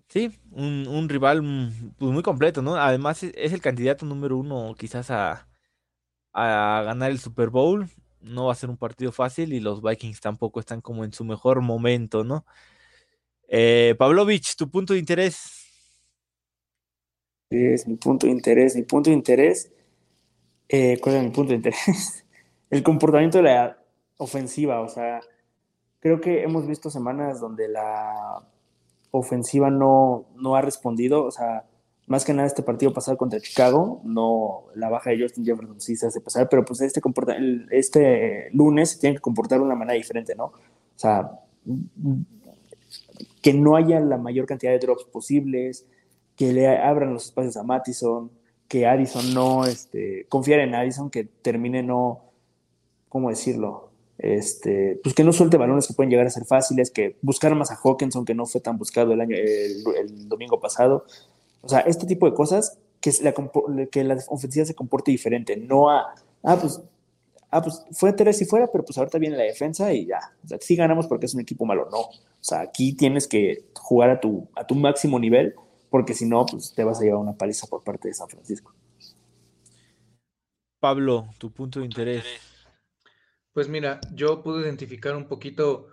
Sí, 0.08 0.40
un, 0.50 1.08
rival 1.08 1.42
mm, 1.42 1.92
pues, 1.98 2.10
muy 2.10 2.22
completo, 2.22 2.62
¿no? 2.62 2.76
Además 2.76 3.22
es, 3.22 3.52
el 3.52 3.60
candidato 3.60 4.06
número 4.06 4.38
uno 4.38 4.74
quizás 4.76 5.10
a, 5.10 5.46
a 6.32 6.82
ganar 6.84 7.10
el 7.10 7.18
Super 7.18 7.50
Bowl. 7.50 7.88
No 8.20 8.46
va 8.46 8.52
a 8.52 8.56
ser 8.56 8.70
un 8.70 8.76
partido 8.76 9.12
fácil 9.12 9.52
y 9.52 9.60
los 9.60 9.82
Vikings 9.82 10.20
tampoco 10.20 10.60
están 10.60 10.80
como 10.80 11.04
en 11.04 11.12
su 11.12 11.24
mejor 11.24 11.62
momento, 11.62 12.24
¿no? 12.24 12.44
Eh, 13.48 13.94
Pavlovich, 13.98 14.54
tu 14.56 14.70
punto 14.70 14.92
de 14.92 15.00
interés. 15.00 15.60
Es 17.50 17.88
mi 17.88 17.96
punto 17.96 18.26
de 18.26 18.32
interés. 18.32 18.76
Mi 18.76 18.82
punto 18.82 19.10
de 19.10 19.16
interés. 19.16 19.72
Eh, 20.68 20.98
¿Cuál 21.00 21.16
es 21.16 21.22
mi 21.24 21.30
punto 21.30 21.50
de 21.50 21.56
interés? 21.56 22.24
El 22.70 22.82
comportamiento 22.84 23.38
de 23.38 23.44
la 23.44 23.78
ofensiva. 24.18 24.80
O 24.80 24.88
sea, 24.88 25.20
creo 25.98 26.20
que 26.20 26.42
hemos 26.44 26.66
visto 26.66 26.90
semanas 26.90 27.40
donde 27.40 27.68
la 27.68 28.46
ofensiva 29.10 29.70
no, 29.70 30.26
no 30.36 30.54
ha 30.54 30.62
respondido. 30.62 31.24
O 31.24 31.30
sea, 31.32 31.64
más 32.10 32.24
que 32.24 32.34
nada 32.34 32.48
este 32.48 32.64
partido 32.64 32.92
pasado 32.92 33.16
contra 33.16 33.38
Chicago, 33.38 34.00
no 34.02 34.64
la 34.74 34.88
baja 34.88 35.10
de 35.10 35.22
Justin 35.22 35.44
Jefferson 35.44 35.80
sí 35.80 35.94
se 35.94 36.08
hace 36.08 36.20
pasar, 36.20 36.48
pero 36.48 36.64
pues 36.64 36.80
este, 36.80 37.00
este 37.70 38.50
lunes 38.52 38.90
se 38.90 38.98
tiene 38.98 39.14
que 39.14 39.22
comportar 39.22 39.60
de 39.60 39.64
una 39.64 39.76
manera 39.76 39.96
diferente, 39.96 40.34
¿no? 40.34 40.46
O 40.46 40.52
sea, 40.96 41.30
que 43.40 43.54
no 43.54 43.76
haya 43.76 44.00
la 44.00 44.18
mayor 44.18 44.46
cantidad 44.46 44.72
de 44.72 44.80
drops 44.80 45.04
posibles, 45.04 45.86
que 46.34 46.52
le 46.52 46.66
abran 46.66 47.14
los 47.14 47.26
espacios 47.26 47.56
a 47.56 47.62
Mattison, 47.62 48.32
que 48.66 48.88
Addison 48.88 49.32
no, 49.32 49.64
este, 49.64 50.26
confiar 50.28 50.58
en 50.58 50.74
Addison, 50.74 51.10
que 51.10 51.22
termine 51.22 51.84
no, 51.84 52.24
¿cómo 53.08 53.30
decirlo? 53.30 53.90
Este, 54.18 55.00
pues 55.02 55.14
que 55.14 55.24
no 55.24 55.32
suelte 55.32 55.56
balones 55.56 55.86
que 55.86 55.94
pueden 55.94 56.10
llegar 56.10 56.26
a 56.26 56.30
ser 56.30 56.44
fáciles, 56.44 56.90
que 56.90 57.16
buscar 57.22 57.54
más 57.54 57.70
a 57.70 57.78
Hawkinson, 57.82 58.24
que 58.24 58.34
no 58.34 58.46
fue 58.46 58.60
tan 58.60 58.76
buscado 58.76 59.12
el, 59.12 59.20
año, 59.20 59.36
el, 59.36 60.28
domingo 60.28 60.60
pasado. 60.60 61.06
O 61.62 61.68
sea, 61.68 61.80
este 61.80 62.06
tipo 62.06 62.26
de 62.26 62.34
cosas, 62.34 62.78
que 63.00 63.12
la, 63.22 63.34
que 63.90 64.04
la 64.04 64.18
ofensiva 64.28 64.64
se 64.64 64.74
comporte 64.74 65.10
diferente, 65.10 65.56
no 65.56 65.90
a, 65.90 66.14
ah, 66.42 66.56
pues 66.60 66.80
ah, 67.50 67.62
pues 67.62 67.84
fue 67.92 68.12
tres 68.12 68.40
y 68.42 68.44
fuera, 68.44 68.66
pero 68.70 68.84
pues 68.84 68.96
ahorita 68.98 69.18
viene 69.18 69.36
la 69.36 69.44
defensa 69.44 69.92
y 69.92 70.06
ya. 70.06 70.20
O 70.44 70.48
sea, 70.48 70.58
sí 70.60 70.76
ganamos 70.76 71.06
porque 71.06 71.26
es 71.26 71.34
un 71.34 71.40
equipo 71.40 71.64
malo. 71.66 71.88
No. 71.90 72.00
O 72.00 72.12
sea, 72.40 72.60
aquí 72.60 72.94
tienes 72.94 73.26
que 73.26 73.64
jugar 73.74 74.10
a 74.10 74.20
tu, 74.20 74.48
a 74.54 74.66
tu 74.66 74.74
máximo 74.74 75.18
nivel, 75.18 75.54
porque 75.90 76.14
si 76.14 76.26
no, 76.26 76.46
pues 76.46 76.72
te 76.74 76.84
vas 76.84 77.00
a 77.00 77.04
llevar 77.04 77.20
una 77.20 77.36
paliza 77.36 77.66
por 77.66 77.82
parte 77.82 78.08
de 78.08 78.14
San 78.14 78.28
Francisco. 78.28 78.72
Pablo, 80.78 81.28
tu 81.38 81.52
punto 81.52 81.80
de 81.80 81.86
interés. 81.86 82.24
Pues 83.52 83.68
mira, 83.68 84.00
yo 84.14 84.42
pude 84.42 84.62
identificar 84.62 85.14
un 85.16 85.26
poquito 85.26 85.88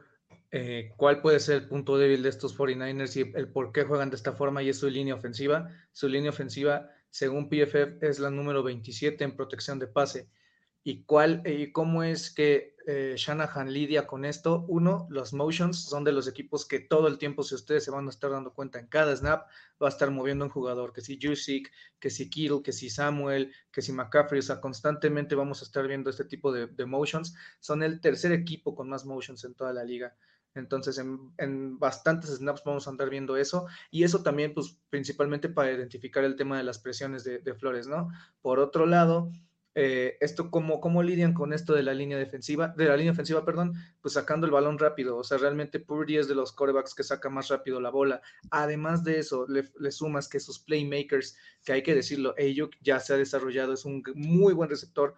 eh, 0.51 0.91
cuál 0.97 1.21
puede 1.21 1.39
ser 1.39 1.55
el 1.57 1.67
punto 1.67 1.97
débil 1.97 2.23
de 2.23 2.29
estos 2.29 2.57
49ers 2.57 3.15
y 3.15 3.37
el 3.37 3.49
por 3.49 3.71
qué 3.71 3.83
juegan 3.83 4.09
de 4.09 4.15
esta 4.15 4.33
forma 4.33 4.63
y 4.63 4.69
es 4.69 4.79
su 4.79 4.89
línea 4.89 5.15
ofensiva. 5.15 5.69
Su 5.91 6.07
línea 6.07 6.29
ofensiva, 6.29 6.89
según 7.09 7.49
PFF, 7.49 8.01
es 8.01 8.19
la 8.19 8.29
número 8.29 8.63
27 8.63 9.23
en 9.23 9.35
protección 9.35 9.79
de 9.79 9.87
pase 9.87 10.29
y 10.87 11.03
cuál 11.03 11.43
y 11.45 11.73
cómo 11.73 12.01
es 12.01 12.31
que 12.31 12.77
eh, 12.87 13.15
Shanahan 13.17 13.73
lidia 13.73 14.07
con 14.07 14.23
esto. 14.23 14.63
Uno, 14.69 15.05
los 15.09 15.33
motions 15.33 15.83
son 15.83 16.05
de 16.05 16.13
los 16.13 16.29
equipos 16.29 16.65
que 16.65 16.79
todo 16.79 17.09
el 17.09 17.17
tiempo, 17.17 17.43
si 17.43 17.55
ustedes 17.55 17.83
se 17.83 17.91
van 17.91 18.07
a 18.07 18.09
estar 18.09 18.31
dando 18.31 18.53
cuenta 18.53 18.79
en 18.79 18.87
cada 18.87 19.13
snap, 19.13 19.49
va 19.83 19.87
a 19.87 19.89
estar 19.89 20.09
moviendo 20.11 20.45
un 20.45 20.51
jugador, 20.51 20.93
que 20.93 21.01
si 21.01 21.19
Jusic, 21.21 21.69
que 21.99 22.09
si 22.09 22.29
Kittle, 22.29 22.61
que 22.63 22.71
si 22.71 22.89
Samuel, 22.89 23.53
que 23.69 23.81
si 23.81 23.91
McCaffrey, 23.91 24.39
o 24.39 24.41
sea, 24.41 24.61
constantemente 24.61 25.35
vamos 25.35 25.61
a 25.61 25.65
estar 25.65 25.85
viendo 25.85 26.09
este 26.09 26.23
tipo 26.23 26.53
de, 26.53 26.85
motions. 26.85 27.35
Son 27.59 27.83
el 27.83 27.99
tercer 27.99 28.31
equipo 28.31 28.73
con 28.73 28.87
más 28.87 29.03
motions 29.05 29.43
en 29.43 29.55
toda 29.55 29.73
la 29.73 29.83
liga. 29.83 30.15
Entonces, 30.55 30.97
en, 30.97 31.79
bastantes 31.79 32.31
snaps 32.31 32.63
vamos 32.65 32.87
a 32.87 32.89
andar 32.89 33.09
viendo 33.09 33.37
eso. 33.37 33.67
Y 33.91 34.03
eso 34.03 34.23
también, 34.23 34.53
pues, 34.53 34.77
principalmente 34.89 35.49
para 35.49 35.71
identificar 35.71 36.23
el 36.23 36.35
tema 36.35 36.57
de 36.57 36.63
las 36.63 36.79
presiones 36.79 37.23
de, 37.23 37.53
Flores, 37.55 37.87
¿no? 37.87 38.09
Por 38.41 38.59
otro 38.59 38.85
lado, 38.85 39.31
eh, 39.79 40.17
esto 40.21 40.49
cómo, 40.49 40.81
cómo 40.81 41.03
lidian 41.03 41.35
con 41.35 41.53
esto 41.53 41.73
de 41.73 41.83
la 41.83 41.93
línea 41.93 42.17
defensiva, 42.17 42.73
de 42.75 42.85
la 42.85 42.97
línea 42.97 43.11
ofensiva, 43.11 43.45
perdón, 43.45 43.75
pues 44.01 44.15
sacando 44.15 44.47
el 44.47 44.51
balón 44.51 44.79
rápido. 44.79 45.17
O 45.17 45.23
sea, 45.23 45.37
realmente 45.37 45.79
Purdy 45.79 46.17
es 46.17 46.27
de 46.27 46.33
los 46.33 46.51
corebacks 46.51 46.95
que 46.95 47.03
saca 47.03 47.29
más 47.29 47.49
rápido 47.49 47.79
la 47.79 47.91
bola. 47.91 48.21
Además 48.49 49.03
de 49.03 49.19
eso, 49.19 49.45
le, 49.47 49.91
sumas 49.91 50.27
que 50.27 50.39
sus 50.39 50.57
playmakers, 50.57 51.37
que 51.63 51.73
hay 51.73 51.83
que 51.83 51.93
decirlo, 51.93 52.33
Ayuk 52.39 52.71
ya 52.81 52.99
se 52.99 53.13
ha 53.13 53.17
desarrollado, 53.17 53.73
es 53.73 53.85
un 53.85 54.01
muy 54.15 54.53
buen 54.55 54.69
receptor. 54.69 55.15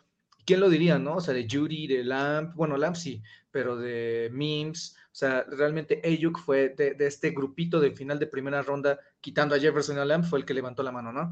¿Quién 0.49 0.61
lo 0.61 0.69
diría, 0.71 0.97
no? 0.97 1.17
O 1.17 1.21
sea, 1.21 1.35
de 1.35 1.47
Judy, 1.47 1.85
de 1.85 2.03
Lamp, 2.03 2.55
bueno, 2.55 2.75
Lamp 2.75 2.95
sí, 2.95 3.21
pero 3.51 3.77
de 3.77 4.31
Mims, 4.33 4.95
o 5.05 5.15
sea, 5.15 5.43
realmente 5.43 6.01
Ayuk 6.03 6.39
fue 6.39 6.69
de, 6.69 6.95
este 7.01 7.29
grupito 7.29 7.79
de 7.79 7.91
final 7.91 8.17
de 8.17 8.25
primera 8.25 8.63
ronda, 8.63 8.99
quitando 9.21 9.53
a 9.53 9.59
Jefferson 9.59 9.97
y 9.97 9.99
a 9.99 10.05
Lamp, 10.05 10.25
fue 10.25 10.39
el 10.39 10.45
que 10.45 10.55
levantó 10.55 10.81
la 10.81 10.91
mano, 10.91 11.13
¿no? 11.13 11.31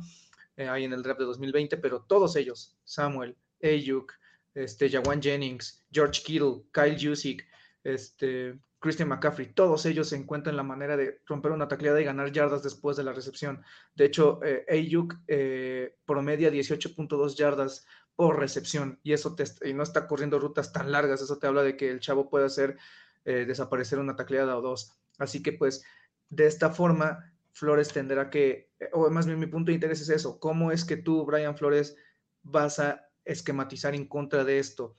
eh, 0.55 0.67
ahí 0.69 0.83
en 0.83 0.93
el 0.93 1.01
draft 1.01 1.19
de 1.19 1.25
2020, 1.25 1.77
pero 1.77 2.01
todos 2.03 2.35
ellos, 2.35 2.77
Samuel, 2.83 3.35
Ayuk, 3.63 4.13
este, 4.53 4.87
Jawan 4.87 5.19
Jennings, 5.19 5.83
George 5.91 6.21
Kittle, 6.23 6.61
Kyle 6.71 6.95
Jusic, 7.01 7.43
este, 7.83 8.59
Christian 8.77 9.09
McCaffrey, 9.09 9.51
todos 9.51 9.87
ellos 9.87 10.09
se 10.09 10.15
encuentran 10.15 10.55
la 10.55 10.61
manera 10.61 10.95
de 10.95 11.21
romper 11.25 11.53
una 11.53 11.67
tacleada 11.67 11.99
y 11.99 12.03
ganar 12.03 12.31
yardas 12.31 12.61
después 12.61 12.95
de 12.97 13.03
la 13.03 13.13
recepción. 13.13 13.63
De 13.95 14.05
hecho, 14.05 14.39
eh, 14.43 14.63
Ayuk 14.69 15.15
eh, 15.27 15.95
promedia 16.05 16.51
18.2 16.51 17.35
yardas 17.35 17.87
por 18.17 18.39
recepción 18.39 18.99
y 19.03 19.13
eso 19.13 19.35
te, 19.35 19.45
y 19.63 19.73
no 19.73 19.83
está 19.83 20.07
corriendo 20.07 20.39
rutas 20.39 20.73
tan 20.73 20.91
largas, 20.91 21.21
eso 21.21 21.37
te 21.37 21.45
habla 21.45 21.61
de 21.61 21.77
que 21.77 21.91
el 21.91 21.99
chavo 21.99 22.29
puede 22.29 22.47
hacer 22.47 22.77
eh, 23.25 23.45
desaparecer 23.45 23.99
una 23.99 24.15
tacleada 24.15 24.57
o 24.57 24.61
dos. 24.61 24.97
Así 25.19 25.43
que 25.43 25.53
pues 25.53 25.85
de 26.29 26.47
esta 26.47 26.71
forma 26.71 27.31
Flores 27.51 27.89
tendrá 27.89 28.31
que, 28.31 28.71
eh, 28.79 28.89
o 28.91 29.09
más 29.11 29.27
bien 29.27 29.39
mi 29.39 29.45
punto 29.45 29.69
de 29.69 29.75
interés 29.75 30.01
es 30.01 30.09
eso, 30.09 30.39
¿cómo 30.39 30.71
es 30.71 30.83
que 30.83 30.97
tú, 30.97 31.25
Brian 31.25 31.55
Flores, 31.55 31.95
vas 32.41 32.79
a 32.79 33.07
esquematizar 33.23 33.93
en 33.93 34.07
contra 34.07 34.43
de 34.43 34.57
esto? 34.57 34.97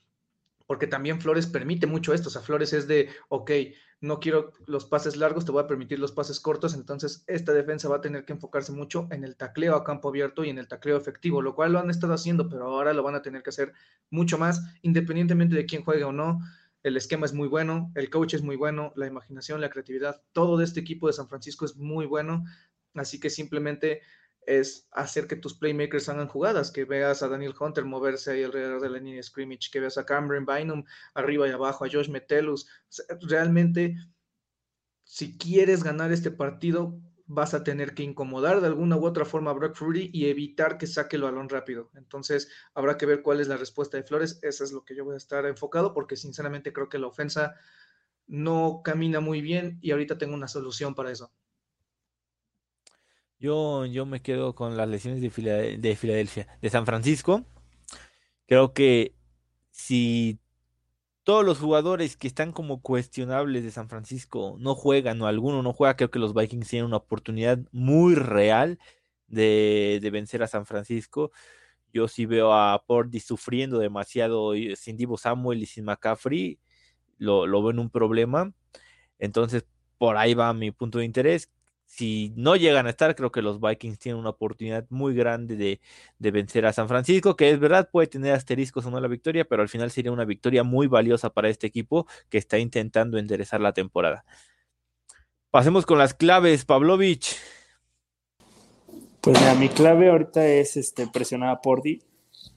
Porque 0.69 0.87
también 0.87 1.21
Flores 1.21 1.49
permite 1.49 1.89
mucho 1.89 2.15
esto, 2.15 2.29
o 2.29 2.33
sea, 2.33 2.43
Flores 2.43 2.73
es 2.73 2.87
de, 2.87 3.11
ok, 3.31 3.51
no 4.01 4.21
quiero 4.21 4.53
los 4.67 4.85
pases 4.85 5.17
largos, 5.17 5.45
te 5.45 5.53
voy 5.53 5.63
a 5.63 5.67
permitir 5.67 5.99
los 5.99 6.13
pases 6.13 6.41
cortos, 6.41 6.75
entonces 6.75 7.25
esta 7.27 7.53
defensa 7.53 7.89
va 7.89 7.97
a 7.97 8.01
tener 8.01 8.25
que 8.25 8.33
enfocarse 8.33 8.73
mucho 8.73 9.09
en 9.11 9.25
el 9.25 9.37
tacleo 9.37 9.75
a 9.75 9.85
campo 9.85 10.09
abierto 10.09 10.45
y 10.45 10.51
en 10.51 10.59
el 10.59 10.69
tacleo 10.69 10.97
efectivo, 10.97 11.43
lo 11.43 11.55
cual 11.55 11.73
lo 11.73 11.81
han 11.81 11.91
estado 11.91 12.15
haciendo, 12.15 12.49
pero 12.49 12.67
ahora 12.67 12.93
lo 12.93 13.03
van 13.03 13.17
a 13.17 13.23
tener 13.23 13.43
que 13.43 13.51
hacer 13.51 13.73
mucho 14.11 14.39
más, 14.39 14.63
independientemente 14.83 15.57
de 15.57 15.67
quién 15.67 15.83
juegue 15.85 16.05
o 16.05 16.13
no 16.13 16.41
el 16.83 16.97
esquema 16.97 17.27
es 17.27 17.33
muy 17.33 17.49
bueno, 17.49 17.93
el 17.95 18.11
coach 18.11 18.35
es 18.35 18.43
muy 18.43 18.57
bueno, 18.57 18.93
la 18.97 19.07
imaginación, 19.07 19.61
la 19.61 19.71
creatividad, 19.71 20.23
todo 20.33 20.57
de 20.57 20.65
este 20.65 20.81
equipo 20.81 21.07
de 21.07 21.13
San 21.13 21.29
Francisco 21.29 21.65
es 21.65 21.77
muy 21.77 22.07
bueno, 22.07 22.45
así 22.95 23.19
que 23.21 23.31
simplemente 23.31 24.01
es 24.49 24.89
hacer 24.93 25.27
que 25.27 25.37
tus 25.37 25.55
playmakers 25.55 26.09
hagan 26.09 26.27
jugadas, 26.27 26.71
que 26.71 26.87
veas 26.87 27.23
a 27.23 27.29
Daniel 27.29 27.55
Hunter 27.59 27.85
moverse 27.85 28.31
ahí 28.31 28.43
alrededor 28.43 28.81
de 28.81 28.89
la 28.89 28.99
línea 28.99 29.23
scrimmage, 29.23 29.71
que 29.71 29.79
veas 29.79 29.99
a 29.99 30.07
Cameron 30.07 30.47
Bynum 30.47 30.85
arriba 31.13 31.47
y 31.47 31.51
abajo, 31.51 31.85
a 31.85 31.89
Josh 31.91 32.09
Metellus. 32.09 32.67
realmente, 33.21 33.95
si 35.05 35.37
quieres 35.37 35.85
ganar 35.85 36.13
este 36.13 36.31
partido, 36.31 36.99
vas 37.27 37.53
a 37.53 37.63
tener 37.63 37.93
que 37.93 38.03
incomodar 38.03 38.63
de 38.63 38.69
alguna 38.69 38.97
u 38.97 39.05
otra 39.05 39.27
forma 39.27 39.51
a 39.51 39.55
Brock 39.55 39.77
Fruity 39.77 40.11
y 40.15 40.31
evitar 40.31 40.79
que 40.79 40.87
saque 40.87 41.17
el 41.17 41.23
balón 41.23 41.51
rápido. 41.51 41.91
Entonces, 41.95 42.51
habrá 42.73 42.97
que 42.97 43.05
ver 43.05 43.21
cuál 43.21 43.41
es 43.41 43.49
la 43.49 43.59
respuesta 43.59 43.99
de 43.99 44.03
Flores. 44.03 44.39
Eso 44.41 44.65
es 44.65 44.73
lo 44.73 44.83
que 44.83 44.97
yo 44.97 45.05
voy 45.05 45.15
a 45.15 45.19
estar 45.19 45.45
enfocado 45.45 45.93
porque 45.93 46.17
sinceramente 46.17 46.73
creo 46.73 46.89
que 46.89 46.99
la 46.99 47.09
ofensa 47.09 47.55
no 48.27 48.81
camina 48.83 49.21
muy 49.21 49.43
bien 49.43 49.79
y 49.83 49.91
ahorita 49.91 50.17
tengo 50.17 50.35
una 50.35 50.49
solución 50.49 50.95
para 50.95 51.11
eso. 51.11 51.31
Yo, 53.41 53.87
yo 53.87 54.05
me 54.05 54.21
quedo 54.21 54.55
con 54.55 54.77
las 54.77 54.89
lesiones 54.89 55.21
de, 55.21 55.79
de 55.79 55.97
Filadelfia, 55.97 56.49
de 56.61 56.71
San 56.71 56.87
Francisco. 56.87 57.45
Creo 58.47 58.73
que 58.73 59.15
si 59.71 60.41
todos 61.23 61.45
los 61.45 61.59
jugadores 61.59 62.17
que 62.17 62.27
están 62.27 62.53
como 62.53 62.83
cuestionables 62.83 63.63
de 63.63 63.71
San 63.71 63.89
Francisco 63.89 64.57
no 64.59 64.75
juegan 64.75 65.21
o 65.23 65.27
alguno 65.27 65.63
no 65.63 65.73
juega, 65.73 65.97
creo 65.97 66.11
que 66.11 66.19
los 66.19 66.35
Vikings 66.35 66.69
tienen 66.69 66.87
una 66.87 66.97
oportunidad 66.97 67.59
muy 67.71 68.15
real 68.15 68.79
de, 69.29 70.01
vencer 70.13 70.43
a 70.43 70.49
San 70.49 70.67
Francisco. 70.67 71.31
Yo 71.93 72.09
sí 72.09 72.27
veo 72.27 72.53
a 72.53 72.83
Pordy 72.87 73.21
sufriendo 73.21 73.79
demasiado 73.79 74.55
sin 74.77 74.97
Divo 74.97 75.17
Samuel 75.19 75.63
y 75.63 75.67
sin 75.67 75.85
McCaffrey, 75.85 76.59
lo, 77.19 77.47
lo 77.47 77.63
veo 77.63 77.71
en 77.73 77.79
un 77.79 77.91
problema. 77.91 78.53
Entonces, 79.19 79.67
por 79.99 80.17
ahí 80.17 80.35
va 80.35 80.53
mi 80.55 80.71
punto 80.71 80.99
de 80.99 81.05
interés 81.05 81.51
si 81.89 82.35
no 82.37 82.55
llegan 82.55 82.87
a 82.87 82.91
estar, 82.91 83.17
creo 83.17 83.33
que 83.33 83.41
los 83.41 83.61
Vikings 83.61 83.99
tienen 83.99 84.21
una 84.21 84.29
oportunidad 84.29 84.85
muy 84.91 85.15
grande 85.15 85.57
de, 85.57 85.81
vencer 86.31 86.67
a 86.67 86.73
San 86.75 86.87
Francisco, 86.87 87.35
que 87.35 87.51
es 87.51 87.59
verdad, 87.59 87.89
puede 87.91 88.07
tener 88.07 88.35
asteriscos 88.35 88.85
o 88.85 88.91
no 88.91 89.01
la 89.01 89.09
victoria, 89.09 89.47
pero 89.47 89.63
al 89.63 89.71
final 89.71 89.91
sería 89.91 90.13
una 90.13 90.27
victoria 90.27 90.63
muy 90.63 90.87
valiosa 90.87 91.31
para 91.31 91.49
este 91.49 91.67
equipo 91.67 92.07
que 92.29 92.37
está 92.37 92.59
intentando 92.59 93.17
enderezar 93.17 93.63
la 93.63 93.73
temporada. 93.73 94.27
Pasemos 95.51 95.87
con 95.87 95.99
las 95.99 96.13
claves, 96.13 96.67
Pavlovich. 96.67 97.37
Pues 99.23 99.41
mira, 99.41 99.55
mi 99.55 99.71
clave 99.71 100.11
ahorita 100.11 100.47
es 100.47 100.77
este, 100.77 101.07
presionar 101.07 101.49
a 101.49 101.63
Pordy. 101.63 102.03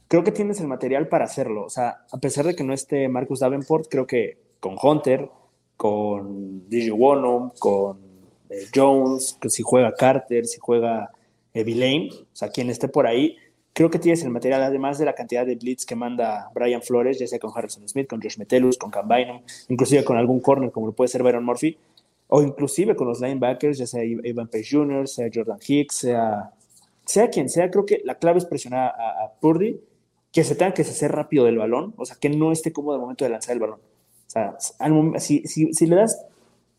Creo 0.09 0.25
que 0.25 0.33
tienes 0.33 0.59
el 0.59 0.67
material 0.67 1.07
para 1.07 1.23
hacerlo. 1.23 1.63
O 1.63 1.69
sea, 1.69 2.05
a 2.11 2.17
pesar 2.17 2.45
de 2.45 2.53
que 2.53 2.65
no 2.65 2.73
esté 2.73 3.07
Marcus 3.07 3.39
Davenport, 3.39 3.87
creo 3.89 4.05
que 4.05 4.37
con 4.59 4.75
Hunter, 4.79 5.29
con 5.77 6.69
DJ 6.69 6.91
Wonum, 6.91 7.51
con 7.57 8.10
Jones, 8.73 9.37
que 9.41 9.49
si 9.49 9.63
juega 9.63 9.93
Carter, 9.93 10.45
si 10.45 10.59
juega 10.59 11.11
Evilane, 11.53 12.09
o 12.11 12.35
sea, 12.35 12.49
quien 12.49 12.69
esté 12.69 12.87
por 12.87 13.07
ahí, 13.07 13.37
creo 13.73 13.89
que 13.89 13.99
tienes 13.99 14.23
el 14.23 14.29
material, 14.29 14.63
además 14.63 14.97
de 14.97 15.05
la 15.05 15.13
cantidad 15.13 15.45
de 15.45 15.55
blitz 15.55 15.85
que 15.85 15.95
manda 15.95 16.49
Brian 16.53 16.81
Flores, 16.81 17.19
ya 17.19 17.27
sea 17.27 17.39
con 17.39 17.51
Harrison 17.55 17.87
Smith, 17.87 18.07
con 18.07 18.21
Josh 18.21 18.37
Metellus, 18.37 18.77
con 18.77 18.91
Cam 18.91 19.07
inclusive 19.69 20.03
con 20.03 20.17
algún 20.17 20.39
corner 20.39 20.71
como 20.71 20.87
lo 20.87 20.93
puede 20.93 21.07
ser 21.07 21.23
Byron 21.23 21.45
Murphy, 21.45 21.77
o 22.27 22.41
inclusive 22.41 22.95
con 22.95 23.07
los 23.07 23.19
linebackers, 23.19 23.77
ya 23.77 23.87
sea 23.87 24.03
Evan 24.03 24.47
Page 24.47 24.67
Jr., 24.71 25.07
sea 25.07 25.29
Jordan 25.33 25.59
Hicks, 25.65 25.95
sea, 25.95 26.51
sea 27.05 27.29
quien 27.29 27.49
sea, 27.49 27.69
creo 27.69 27.85
que 27.85 28.01
la 28.05 28.15
clave 28.15 28.39
es 28.39 28.45
presionar 28.45 28.93
a, 28.97 29.31
Purdy, 29.39 29.79
que 30.31 30.43
se 30.45 30.55
tenga 30.55 30.73
que 30.73 30.83
hacer 30.83 31.11
rápido 31.11 31.43
del 31.45 31.57
balón, 31.57 31.93
o 31.97 32.05
sea, 32.05 32.15
que 32.19 32.29
no 32.29 32.53
esté 32.53 32.71
cómodo 32.71 32.95
al 32.95 33.01
momento 33.01 33.25
de 33.25 33.31
lanzar 33.31 33.53
el 33.53 33.59
balón. 33.59 33.79
O 33.79 34.29
sea, 34.29 34.55
si, 35.19 35.45
si, 35.45 35.73
si 35.73 35.87
le 35.87 35.97
das 35.97 36.25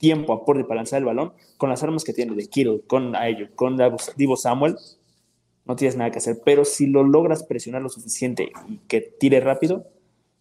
tiempo 0.02 0.32
a 0.32 0.44
para 0.44 0.75
lanzar 0.75 0.99
el 0.99 1.04
balón, 1.04 1.32
con 1.56 1.71
las 1.71 1.80
armas 1.85 2.02
que 2.02 2.12
tiene 2.12 2.35
de 2.35 2.49
Kittle, 2.49 2.82
con 2.88 3.14
ellos, 3.14 3.50
con 3.54 3.78
Divo 4.16 4.37
Samuel, 4.37 4.76
no 5.64 5.76
tienes 5.76 5.97
nada 5.97 6.11
que 6.11 6.18
hacer. 6.18 6.38
Pero 6.44 6.64
si 6.64 6.88
lo 6.88 7.04
logras 7.04 7.44
presionar 7.44 7.82
lo 7.82 7.88
suficiente 7.88 8.50
y 8.66 8.78
que 8.88 9.00
tire 9.00 9.38
rápido, 9.38 9.87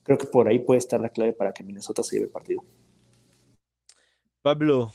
creo 0.01 0.17
que 0.17 0.25
por 0.25 0.47
ahí 0.47 0.57
puede 0.57 0.79
estar 0.79 0.99
la 0.99 1.09
clave 1.09 1.33
para 1.33 1.53
que 1.53 1.63
Minnesota 1.63 2.01
se 2.01 2.15
lleve 2.15 2.25
el 2.25 2.31
partido. 2.31 2.65
Pablo, 4.41 4.91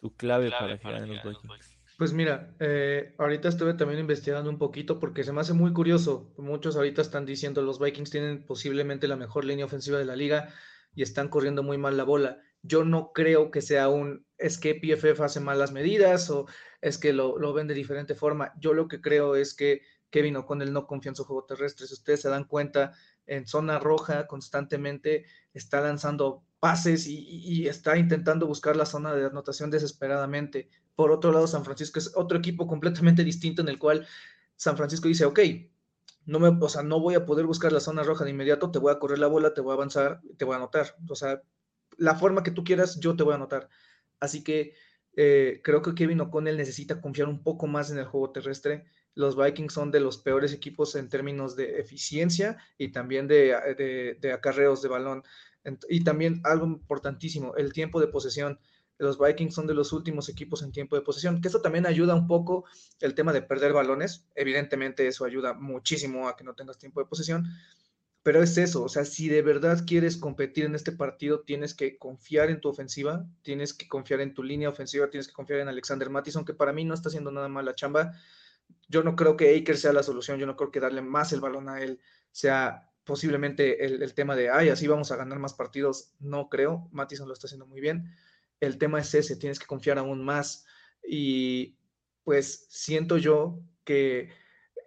tu 0.00 0.14
clave, 0.14 0.48
para, 0.48 0.78
para 0.78 1.00
los 1.00 1.42
Vikings. 1.42 1.76
Pues 1.98 2.12
mira, 2.12 2.54
eh, 2.60 3.12
ahorita 3.18 3.48
estuve 3.48 3.74
también 3.74 3.98
investigando 3.98 4.50
un 4.50 4.58
poquito 4.58 5.00
porque 5.00 5.24
se 5.24 5.32
me 5.32 5.40
hace 5.40 5.52
muy 5.52 5.72
curioso. 5.72 6.32
Muchos 6.36 6.76
ahorita 6.76 7.02
están 7.02 7.26
diciendo 7.26 7.60
los 7.60 7.80
Vikings 7.80 8.10
tienen 8.10 8.46
posiblemente 8.46 9.08
la 9.08 9.16
mejor 9.16 9.44
línea 9.44 9.64
ofensiva 9.64 9.98
de 9.98 10.04
la 10.04 10.14
liga 10.14 10.54
y 10.94 11.02
están 11.02 11.28
corriendo 11.28 11.64
muy 11.64 11.76
mal 11.76 11.96
la 11.96 12.04
bola 12.04 12.38
yo 12.62 12.84
no 12.84 13.12
creo 13.12 13.50
que 13.50 13.60
sea 13.60 13.88
un, 13.88 14.24
es 14.38 14.58
que 14.58 14.74
PFF 14.74 15.20
hace 15.20 15.40
malas 15.40 15.72
medidas 15.72 16.30
o 16.30 16.46
es 16.80 16.98
que 16.98 17.12
lo, 17.12 17.38
lo 17.38 17.52
ven 17.52 17.68
de 17.68 17.74
diferente 17.74 18.14
forma. 18.14 18.52
Yo 18.58 18.72
lo 18.72 18.88
que 18.88 19.00
creo 19.00 19.36
es 19.36 19.54
que 19.54 19.82
Kevin 20.10 20.36
O'Connell 20.36 20.72
no 20.72 20.86
confía 20.86 21.10
en 21.10 21.16
su 21.16 21.24
juego 21.24 21.44
terrestre. 21.44 21.86
Si 21.86 21.94
ustedes 21.94 22.22
se 22.22 22.28
dan 22.28 22.44
cuenta, 22.44 22.92
en 23.26 23.46
zona 23.46 23.78
roja 23.78 24.26
constantemente, 24.26 25.24
está 25.54 25.80
lanzando 25.80 26.44
pases 26.60 27.06
y, 27.08 27.66
está 27.66 27.96
intentando 27.96 28.46
buscar 28.46 28.76
la 28.76 28.86
zona 28.86 29.14
de 29.14 29.26
anotación 29.26 29.70
desesperadamente. 29.70 30.68
Por 30.94 31.10
otro 31.10 31.32
lado, 31.32 31.46
San 31.46 31.64
Francisco 31.64 31.98
es 31.98 32.12
otro 32.14 32.38
equipo 32.38 32.66
completamente 32.66 33.24
distinto 33.24 33.62
en 33.62 33.68
el 33.68 33.78
cual 33.78 34.06
San 34.56 34.76
Francisco 34.76 35.08
dice, 35.08 35.24
ok, 35.24 35.40
no 36.26 36.38
me, 36.38 36.48
o 36.48 36.68
sea, 36.68 36.82
no 36.82 37.00
voy 37.00 37.14
a 37.14 37.26
poder 37.26 37.46
buscar 37.46 37.72
la 37.72 37.80
zona 37.80 38.04
roja 38.04 38.24
de 38.24 38.30
inmediato, 38.30 38.70
te 38.70 38.78
voy 38.78 38.92
a 38.92 38.98
correr 38.98 39.18
la 39.18 39.26
bola, 39.26 39.54
te 39.54 39.60
voy 39.60 39.72
a 39.72 39.74
avanzar, 39.74 40.20
te 40.36 40.44
voy 40.44 40.54
a 40.54 40.58
anotar. 40.58 40.96
O 41.08 41.16
sea, 41.16 41.42
la 41.96 42.14
forma 42.14 42.42
que 42.42 42.50
tú 42.50 42.64
quieras, 42.64 42.98
yo 43.00 43.16
te 43.16 43.22
voy 43.22 43.32
a 43.32 43.36
anotar. 43.36 43.68
Así 44.20 44.42
que 44.44 44.74
eh, 45.16 45.60
creo 45.62 45.82
que 45.82 45.94
Kevin 45.94 46.20
O'Connell 46.20 46.56
necesita 46.56 47.00
confiar 47.00 47.28
un 47.28 47.42
poco 47.42 47.66
más 47.66 47.90
en 47.90 47.98
el 47.98 48.06
juego 48.06 48.30
terrestre. 48.30 48.84
Los 49.14 49.36
Vikings 49.36 49.72
son 49.72 49.90
de 49.90 50.00
los 50.00 50.18
peores 50.18 50.52
equipos 50.52 50.94
en 50.94 51.08
términos 51.08 51.54
de 51.54 51.80
eficiencia 51.80 52.56
y 52.78 52.92
también 52.92 53.28
de, 53.28 54.16
de 54.20 54.32
acarreos 54.32 54.80
de 54.80 54.88
balón. 54.88 55.22
Y 55.88 56.02
también 56.02 56.40
algo 56.44 56.66
importantísimo, 56.66 57.54
el 57.56 57.72
tiempo 57.72 58.00
de 58.00 58.08
posesión. 58.08 58.58
Los 58.98 59.18
Vikings 59.18 59.54
son 59.54 59.66
de 59.66 59.74
los 59.74 59.92
últimos 59.92 60.28
equipos 60.28 60.62
en 60.62 60.72
tiempo 60.72 60.96
de 60.96 61.02
posesión, 61.02 61.40
que 61.40 61.48
eso 61.48 61.60
también 61.60 61.86
ayuda 61.86 62.14
un 62.14 62.26
poco 62.26 62.64
el 63.00 63.14
tema 63.14 63.32
de 63.32 63.42
perder 63.42 63.72
balones. 63.72 64.26
Evidentemente 64.34 65.06
eso 65.06 65.24
ayuda 65.24 65.54
muchísimo 65.54 66.28
a 66.28 66.36
que 66.36 66.44
no 66.44 66.54
tengas 66.54 66.78
tiempo 66.78 67.00
de 67.00 67.06
posesión, 67.06 67.46
pero 68.22 68.42
es 68.42 68.56
eso, 68.56 68.84
o 68.84 68.88
sea, 68.88 69.04
si 69.04 69.28
de 69.28 69.42
verdad 69.42 69.84
quieres 69.86 70.16
competir 70.16 70.64
en 70.64 70.76
este 70.76 70.92
partido, 70.92 71.40
tienes 71.40 71.74
que 71.74 71.98
confiar 71.98 72.50
en 72.50 72.60
tu 72.60 72.68
ofensiva, 72.68 73.26
tienes 73.42 73.74
que 73.74 73.88
confiar 73.88 74.20
en 74.20 74.32
tu 74.32 74.44
línea 74.44 74.68
ofensiva, 74.68 75.10
tienes 75.10 75.26
que 75.26 75.34
confiar 75.34 75.60
en 75.60 75.68
Alexander 75.68 76.08
Mattison, 76.08 76.44
que 76.44 76.54
para 76.54 76.72
mí 76.72 76.84
no 76.84 76.94
está 76.94 77.08
haciendo 77.08 77.32
nada 77.32 77.48
mal 77.48 77.64
la 77.64 77.74
chamba. 77.74 78.12
Yo 78.88 79.02
no 79.02 79.16
creo 79.16 79.36
que 79.36 79.56
Aker 79.56 79.76
sea 79.76 79.92
la 79.92 80.04
solución, 80.04 80.38
yo 80.38 80.46
no 80.46 80.56
creo 80.56 80.70
que 80.70 80.78
darle 80.78 81.02
más 81.02 81.32
el 81.32 81.40
balón 81.40 81.68
a 81.68 81.80
él 81.80 82.00
sea 82.30 82.88
posiblemente 83.04 83.84
el, 83.84 84.14
tema 84.14 84.36
de, 84.36 84.50
ay, 84.50 84.68
así 84.68 84.86
vamos 84.86 85.10
a 85.10 85.16
ganar 85.16 85.38
más 85.38 85.54
partidos, 85.54 86.12
no 86.20 86.48
creo, 86.48 86.88
Mattison 86.92 87.26
lo 87.26 87.34
está 87.34 87.48
haciendo 87.48 87.66
muy 87.66 87.80
bien. 87.80 88.14
El 88.60 88.78
tema 88.78 89.00
es 89.00 89.12
ese, 89.14 89.36
tienes 89.36 89.58
que 89.58 89.66
confiar 89.66 89.98
aún 89.98 90.24
más 90.24 90.64
y 91.06 91.76
pues 92.22 92.66
siento 92.70 93.18
yo 93.18 93.58
que 93.84 94.30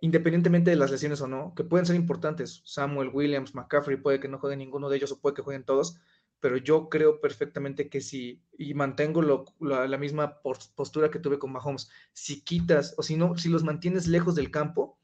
independientemente 0.06 0.70
de 0.70 0.76
las 0.76 0.92
lesiones 0.92 1.20
o 1.22 1.28
no, 1.28 1.56
que 1.56 1.64
pueden 1.64 1.88
ser 1.88 1.96
importantes, 1.96 2.62
Samuel 2.64 3.10
Williams, 3.12 3.56
McCaffrey, 3.56 3.98
puede 3.98 4.20
que 4.20 4.28
no 4.28 4.38
juegue 4.38 4.56
ninguno 4.56 4.88
de 4.88 4.98
ellos 4.98 5.12
o 5.12 5.20
puede 5.20 5.34
que 5.34 5.42
jueguen 5.42 5.64
todos, 5.64 5.98
pero 6.40 6.58
yo 6.58 6.90
creo 6.90 7.20
perfectamente 7.20 7.90
que 7.90 8.02
si, 8.02 8.44
y 8.56 8.76
mantengo 8.76 9.24
la, 9.60 9.98
misma 9.98 10.42
postura 10.44 11.10
que 11.10 11.18
tuve 11.18 11.40
con 11.40 11.52
Mahomes, 11.52 11.90
si 12.14 12.44
quitas 12.44 12.94
o 12.98 13.02
si 13.02 13.16
no, 13.16 13.36
si 13.36 13.50
los 13.50 13.64
mantienes 13.64 14.06
lejos 14.06 14.36
del 14.36 14.52
campo, 14.52 15.00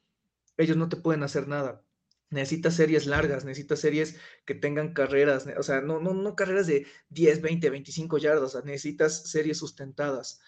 ellos 0.55 0.77
no 0.77 0.87
te 0.87 0.97
pueden 0.97 1.23
hacer 1.23 1.47
nada 1.47 1.83
necesitas 2.29 2.75
series 2.75 3.07
largas, 3.07 3.43
necesitas 3.43 3.79
series 3.79 4.15
que 4.45 4.55
tengan 4.55 4.93
carreras, 4.93 5.47
o 5.57 5.63
sea, 5.63 5.81
no 5.81 6.35
carreras 6.37 6.65
de 6.65 6.87
10, 7.09 7.41
20, 7.41 7.69
25 7.69 8.17
yardas, 8.19 8.63
necesitas 8.63 9.29
series 9.29 9.57
sustentadas. 9.57 10.39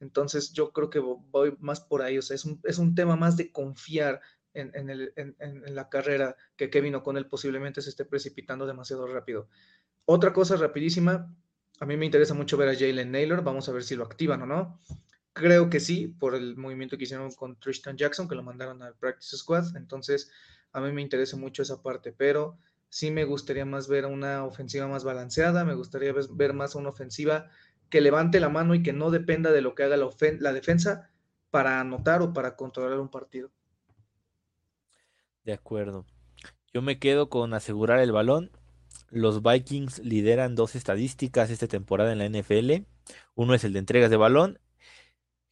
Entonces 0.00 0.52
yo 0.52 0.72
creo 0.72 0.90
que 0.90 0.98
voy 0.98 1.56
más 1.60 1.80
por 1.80 2.02
ahí, 2.02 2.18
o 2.18 2.22
sea, 2.22 2.34
es 2.34 2.44
un, 2.44 2.60
es 2.64 2.78
un 2.78 2.94
tema 2.94 3.16
más 3.16 3.36
de 3.36 3.52
confiar 3.52 4.20
en, 4.54 4.72
en, 4.74 5.74
la 5.74 5.88
carrera 5.88 6.36
que 6.56 6.70
Kevin 6.70 6.96
O'Connell 6.96 7.28
posiblemente 7.28 7.82
se 7.82 7.90
esté 7.90 8.04
precipitando 8.04 8.66
demasiado 8.66 9.06
rápido. 9.06 9.48
Otra 10.06 10.32
cosa 10.32 10.56
rapidísima, 10.56 11.32
a 11.78 11.86
mí 11.86 11.96
me 11.96 12.06
interesa 12.06 12.34
mucho 12.34 12.56
ver 12.56 12.68
a 12.68 12.74
Jalen 12.74 13.12
Naylor, 13.12 13.44
vamos 13.44 13.68
a 13.68 13.72
ver 13.72 13.84
si 13.84 13.94
lo 13.94 14.04
activan 14.04 14.42
o 14.42 14.46
no. 14.46 14.80
Creo 15.32 15.70
que 15.70 15.78
sí, 15.78 16.08
por 16.08 16.34
el 16.34 16.56
movimiento 16.56 16.98
que 16.98 17.04
hicieron 17.04 17.30
con 17.32 17.60
Tristan 17.60 17.96
Jackson, 17.96 18.28
que 18.28 18.34
lo 18.34 18.42
mandaron 18.42 18.82
al 18.82 18.96
Practice 18.96 19.36
Squad, 19.36 19.76
entonces 19.76 20.30
a 20.72 20.80
mí 20.80 20.90
me 20.92 21.02
interesa 21.02 21.36
mucho 21.36 21.62
esa 21.62 21.82
parte, 21.82 22.12
pero 22.12 22.58
sí 22.88 23.12
me 23.12 23.24
gustaría 23.24 23.64
más 23.64 23.86
ver 23.86 24.06
una 24.06 24.44
ofensiva 24.44 24.88
más 24.88 25.04
balanceada, 25.04 25.64
me 25.64 25.74
gustaría 25.74 26.12
ver 26.12 26.52
más 26.54 26.74
una 26.74 26.88
ofensiva 26.88 27.48
que 27.90 28.00
levante 28.00 28.40
la 28.40 28.48
mano 28.48 28.74
y 28.74 28.82
que 28.82 28.92
no 28.92 29.10
dependa 29.10 29.50
de 29.50 29.60
lo 29.60 29.74
que 29.74 29.82
haga 29.82 29.96
la, 29.96 30.52
defensa 30.52 31.10
para 31.50 31.80
anotar 31.80 32.22
o 32.22 32.32
para 32.32 32.56
controlar 32.56 32.98
un 32.98 33.08
partido. 33.08 33.50
De 35.44 35.52
acuerdo. 35.52 36.06
Yo 36.72 36.82
me 36.82 36.98
quedo 36.98 37.28
con 37.28 37.52
asegurar 37.52 37.98
el 37.98 38.12
balón. 38.12 38.50
Los 39.10 39.42
Vikings 39.42 39.98
lideran 39.98 40.54
dos 40.54 40.76
estadísticas 40.76 41.50
esta 41.50 41.66
temporada 41.66 42.12
en 42.12 42.18
la 42.18 42.28
NFL. 42.28 42.86
Uno 43.34 43.54
es 43.54 43.64
el 43.64 43.72
de 43.72 43.80
entregas 43.80 44.10
de 44.10 44.16
balón 44.16 44.58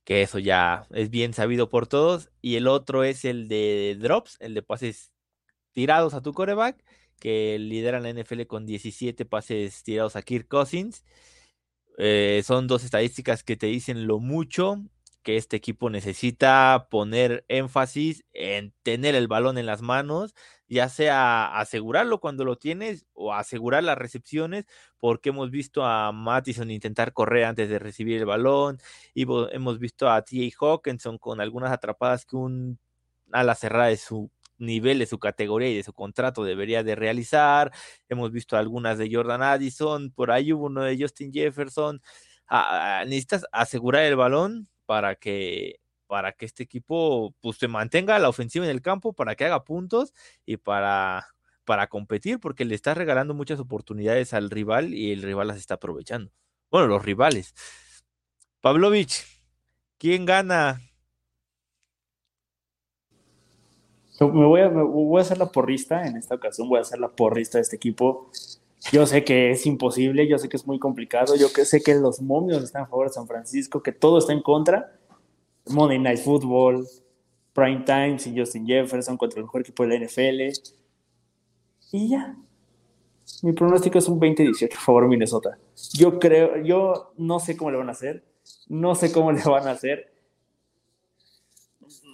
que 0.08 0.22
eso 0.22 0.38
ya 0.38 0.86
es 0.92 1.10
bien 1.10 1.34
sabido 1.34 1.68
por 1.68 1.86
todos, 1.86 2.30
y 2.40 2.56
el 2.56 2.66
otro 2.66 3.04
es 3.04 3.26
el 3.26 3.46
de 3.46 3.94
drops, 4.00 4.38
el 4.40 4.54
de 4.54 4.62
pases 4.62 5.12
tirados 5.72 6.14
a 6.14 6.22
tu 6.22 6.32
coreback, 6.32 6.82
que 7.20 7.58
lidera 7.58 8.00
la 8.00 8.10
NFL 8.10 8.44
con 8.46 8.64
17 8.64 9.26
pases 9.26 9.82
tirados 9.82 10.16
a 10.16 10.22
Kirk 10.22 10.48
Cousins. 10.48 11.04
Eh, 11.98 12.42
son 12.44 12.68
dos 12.68 12.84
estadísticas 12.84 13.42
que 13.42 13.56
te 13.56 13.66
dicen 13.66 14.06
lo 14.06 14.20
mucho 14.20 14.84
que 15.24 15.36
este 15.36 15.56
equipo 15.56 15.90
necesita 15.90 16.86
poner 16.90 17.44
énfasis 17.48 18.24
en 18.32 18.72
tener 18.82 19.14
el 19.16 19.28
balón 19.28 19.58
en 19.58 19.66
las 19.66 19.82
manos, 19.82 20.34
ya 20.68 20.88
sea 20.88 21.58
asegurarlo 21.58 22.20
cuando 22.20 22.44
lo 22.44 22.56
tienes 22.56 23.04
o 23.14 23.34
asegurar 23.34 23.84
las 23.84 23.98
recepciones, 23.98 24.64
porque 24.98 25.30
hemos 25.30 25.50
visto 25.50 25.84
a 25.84 26.12
Mattison 26.12 26.70
intentar 26.70 27.12
correr 27.12 27.44
antes 27.44 27.68
de 27.68 27.78
recibir 27.78 28.18
el 28.18 28.26
balón, 28.26 28.78
y 29.12 29.26
hemos 29.52 29.78
visto 29.78 30.08
a 30.10 30.22
T.A. 30.22 30.50
Hawkinson 30.64 31.18
con 31.18 31.40
algunas 31.40 31.72
atrapadas 31.72 32.24
que 32.24 32.36
un 32.36 32.78
ala 33.32 33.54
cerrada 33.54 33.88
de 33.88 33.96
su 33.98 34.30
nivel, 34.58 34.98
de 34.98 35.06
su 35.06 35.18
categoría 35.18 35.68
y 35.70 35.76
de 35.76 35.82
su 35.82 35.92
contrato 35.92 36.44
debería 36.44 36.82
de 36.82 36.94
realizar. 36.94 37.72
Hemos 38.08 38.32
visto 38.32 38.56
algunas 38.56 38.98
de 38.98 39.08
Jordan 39.12 39.42
Addison, 39.42 40.10
por 40.12 40.30
ahí 40.30 40.52
hubo 40.52 40.66
uno 40.66 40.82
de 40.82 40.98
Justin 40.98 41.32
Jefferson. 41.32 42.00
Ah, 42.46 43.00
ah, 43.00 43.04
necesitas 43.04 43.44
asegurar 43.52 44.04
el 44.04 44.16
balón 44.16 44.68
para 44.86 45.16
que 45.16 45.80
para 46.08 46.32
que 46.32 46.46
este 46.46 46.62
equipo 46.64 47.34
pues 47.40 47.58
se 47.58 47.68
mantenga 47.68 48.18
la 48.18 48.30
ofensiva 48.30 48.64
en 48.64 48.70
el 48.70 48.82
campo, 48.82 49.12
para 49.12 49.36
que 49.36 49.44
haga 49.44 49.64
puntos 49.64 50.14
y 50.46 50.56
para, 50.56 51.28
para 51.64 51.86
competir, 51.88 52.40
porque 52.40 52.64
le 52.64 52.74
está 52.74 52.94
regalando 52.94 53.34
muchas 53.34 53.60
oportunidades 53.60 54.32
al 54.32 54.50
rival 54.50 54.94
y 54.94 55.12
el 55.12 55.22
rival 55.22 55.48
las 55.48 55.58
está 55.58 55.74
aprovechando. 55.74 56.32
Bueno, 56.70 56.86
los 56.88 57.04
rivales. 57.04 57.54
Pavlovich, 58.60 59.24
¿quién 59.98 60.24
gana? 60.24 60.80
Me 64.20 64.46
voy, 64.46 64.60
a, 64.62 64.68
me 64.68 64.82
voy 64.82 65.18
a 65.18 65.22
hacer 65.22 65.38
la 65.38 65.46
porrista, 65.46 66.04
en 66.06 66.16
esta 66.16 66.34
ocasión 66.34 66.68
voy 66.68 66.78
a 66.78 66.82
hacer 66.82 66.98
la 66.98 67.08
porrista 67.08 67.58
de 67.58 67.62
este 67.62 67.76
equipo. 67.76 68.30
Yo 68.92 69.06
sé 69.06 69.24
que 69.24 69.50
es 69.50 69.66
imposible, 69.66 70.26
yo 70.26 70.38
sé 70.38 70.48
que 70.48 70.56
es 70.56 70.66
muy 70.66 70.78
complicado, 70.78 71.36
yo 71.36 71.52
que 71.52 71.64
sé 71.64 71.82
que 71.82 71.94
los 71.94 72.20
momios 72.20 72.62
están 72.62 72.82
a 72.82 72.86
favor 72.86 73.08
de 73.08 73.12
San 73.12 73.26
Francisco, 73.26 73.82
que 73.82 73.92
todo 73.92 74.18
está 74.18 74.32
en 74.32 74.42
contra. 74.42 74.92
Monday 75.68 75.98
Night 75.98 76.18
Football, 76.18 76.86
Prime 77.52 77.82
Time 77.84 78.16
y 78.24 78.38
Justin 78.38 78.66
Jefferson 78.66 79.16
contra 79.16 79.38
el 79.38 79.44
mejor 79.44 79.60
equipo 79.60 79.86
de 79.86 79.98
la 79.98 80.04
NFL. 80.04 80.52
Y 81.92 82.08
ya. 82.08 82.36
Mi 83.42 83.52
pronóstico 83.52 83.98
es 83.98 84.08
un 84.08 84.20
20-18 84.20 84.74
a 84.74 84.80
favor 84.80 85.06
Minnesota. 85.06 85.58
Yo 85.92 86.18
creo, 86.18 86.62
yo 86.62 87.12
no 87.16 87.38
sé 87.40 87.56
cómo 87.56 87.70
le 87.70 87.76
van 87.76 87.88
a 87.88 87.92
hacer, 87.92 88.24
no 88.68 88.94
sé 88.94 89.12
cómo 89.12 89.32
le 89.32 89.42
van 89.42 89.68
a 89.68 89.72
hacer. 89.72 90.12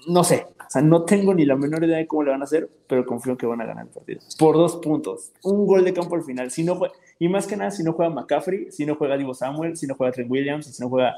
No 0.06 0.24
sé, 0.24 0.46
o 0.58 0.70
sea, 0.70 0.82
no 0.82 1.04
tengo 1.04 1.34
ni 1.34 1.44
la 1.44 1.56
menor 1.56 1.84
idea 1.84 1.98
de 1.98 2.06
cómo 2.06 2.24
le 2.24 2.30
van 2.30 2.40
a 2.40 2.44
hacer, 2.44 2.68
pero 2.86 3.06
confío 3.06 3.32
en 3.32 3.38
que 3.38 3.46
van 3.46 3.60
a 3.60 3.66
ganar 3.66 3.86
el 3.86 3.90
partido. 3.92 4.20
Por 4.38 4.56
dos 4.56 4.76
puntos. 4.76 5.32
Un 5.42 5.66
gol 5.66 5.84
de 5.84 5.92
campo 5.92 6.14
al 6.14 6.22
final. 6.22 6.50
Si 6.50 6.64
no 6.64 6.80
y 7.18 7.28
más 7.28 7.46
que 7.46 7.56
nada, 7.56 7.70
si 7.70 7.82
no 7.82 7.92
juega 7.92 8.12
McCaffrey, 8.12 8.70
si 8.70 8.84
no 8.84 8.96
juega 8.96 9.16
Divo 9.16 9.34
Samuel, 9.34 9.76
si 9.76 9.86
no 9.86 9.94
juega 9.94 10.12
Trent 10.12 10.30
Williams, 10.30 10.66
si 10.66 10.82
no 10.82 10.88
juega 10.88 11.16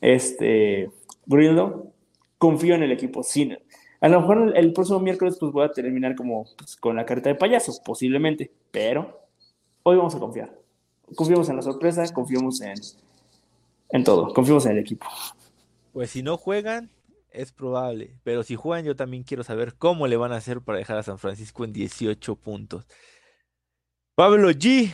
este 0.00 0.90
Grillo, 1.26 1.86
confío 2.38 2.74
en 2.74 2.82
el 2.82 2.92
equipo. 2.92 3.22
Sí, 3.22 3.56
a 4.00 4.08
lo 4.08 4.20
mejor 4.20 4.52
el, 4.56 4.72
próximo 4.72 4.98
miércoles 4.98 5.36
pues 5.38 5.52
voy 5.52 5.64
a 5.64 5.70
terminar 5.70 6.16
como 6.16 6.46
pues, 6.56 6.76
con 6.76 6.96
la 6.96 7.06
carta 7.06 7.28
de 7.28 7.36
payaso, 7.36 7.72
posiblemente, 7.84 8.50
pero 8.72 9.20
hoy 9.84 9.96
vamos 9.96 10.14
a 10.14 10.18
confiar. 10.18 10.52
Confiamos 11.14 11.48
en 11.48 11.56
la 11.56 11.62
sorpresa, 11.62 12.04
confiamos 12.12 12.60
en, 12.62 12.74
en 13.90 14.02
todo, 14.02 14.34
confiamos 14.34 14.66
en 14.66 14.72
el 14.72 14.78
equipo. 14.78 15.06
Pues 15.92 16.10
si 16.10 16.22
no 16.22 16.36
juegan, 16.36 16.90
es 17.32 17.52
probable. 17.52 18.18
Pero 18.22 18.42
si 18.42 18.56
juegan, 18.56 18.84
yo 18.84 18.96
también 18.96 19.22
quiero 19.24 19.44
saber 19.44 19.74
cómo 19.76 20.06
le 20.06 20.16
van 20.16 20.32
a 20.32 20.36
hacer 20.36 20.60
para 20.60 20.78
dejar 20.78 20.98
a 20.98 21.02
San 21.02 21.18
Francisco 21.18 21.64
en 21.64 21.72
18 21.72 22.36
puntos. 22.36 22.86
Pablo 24.14 24.50
G. 24.50 24.92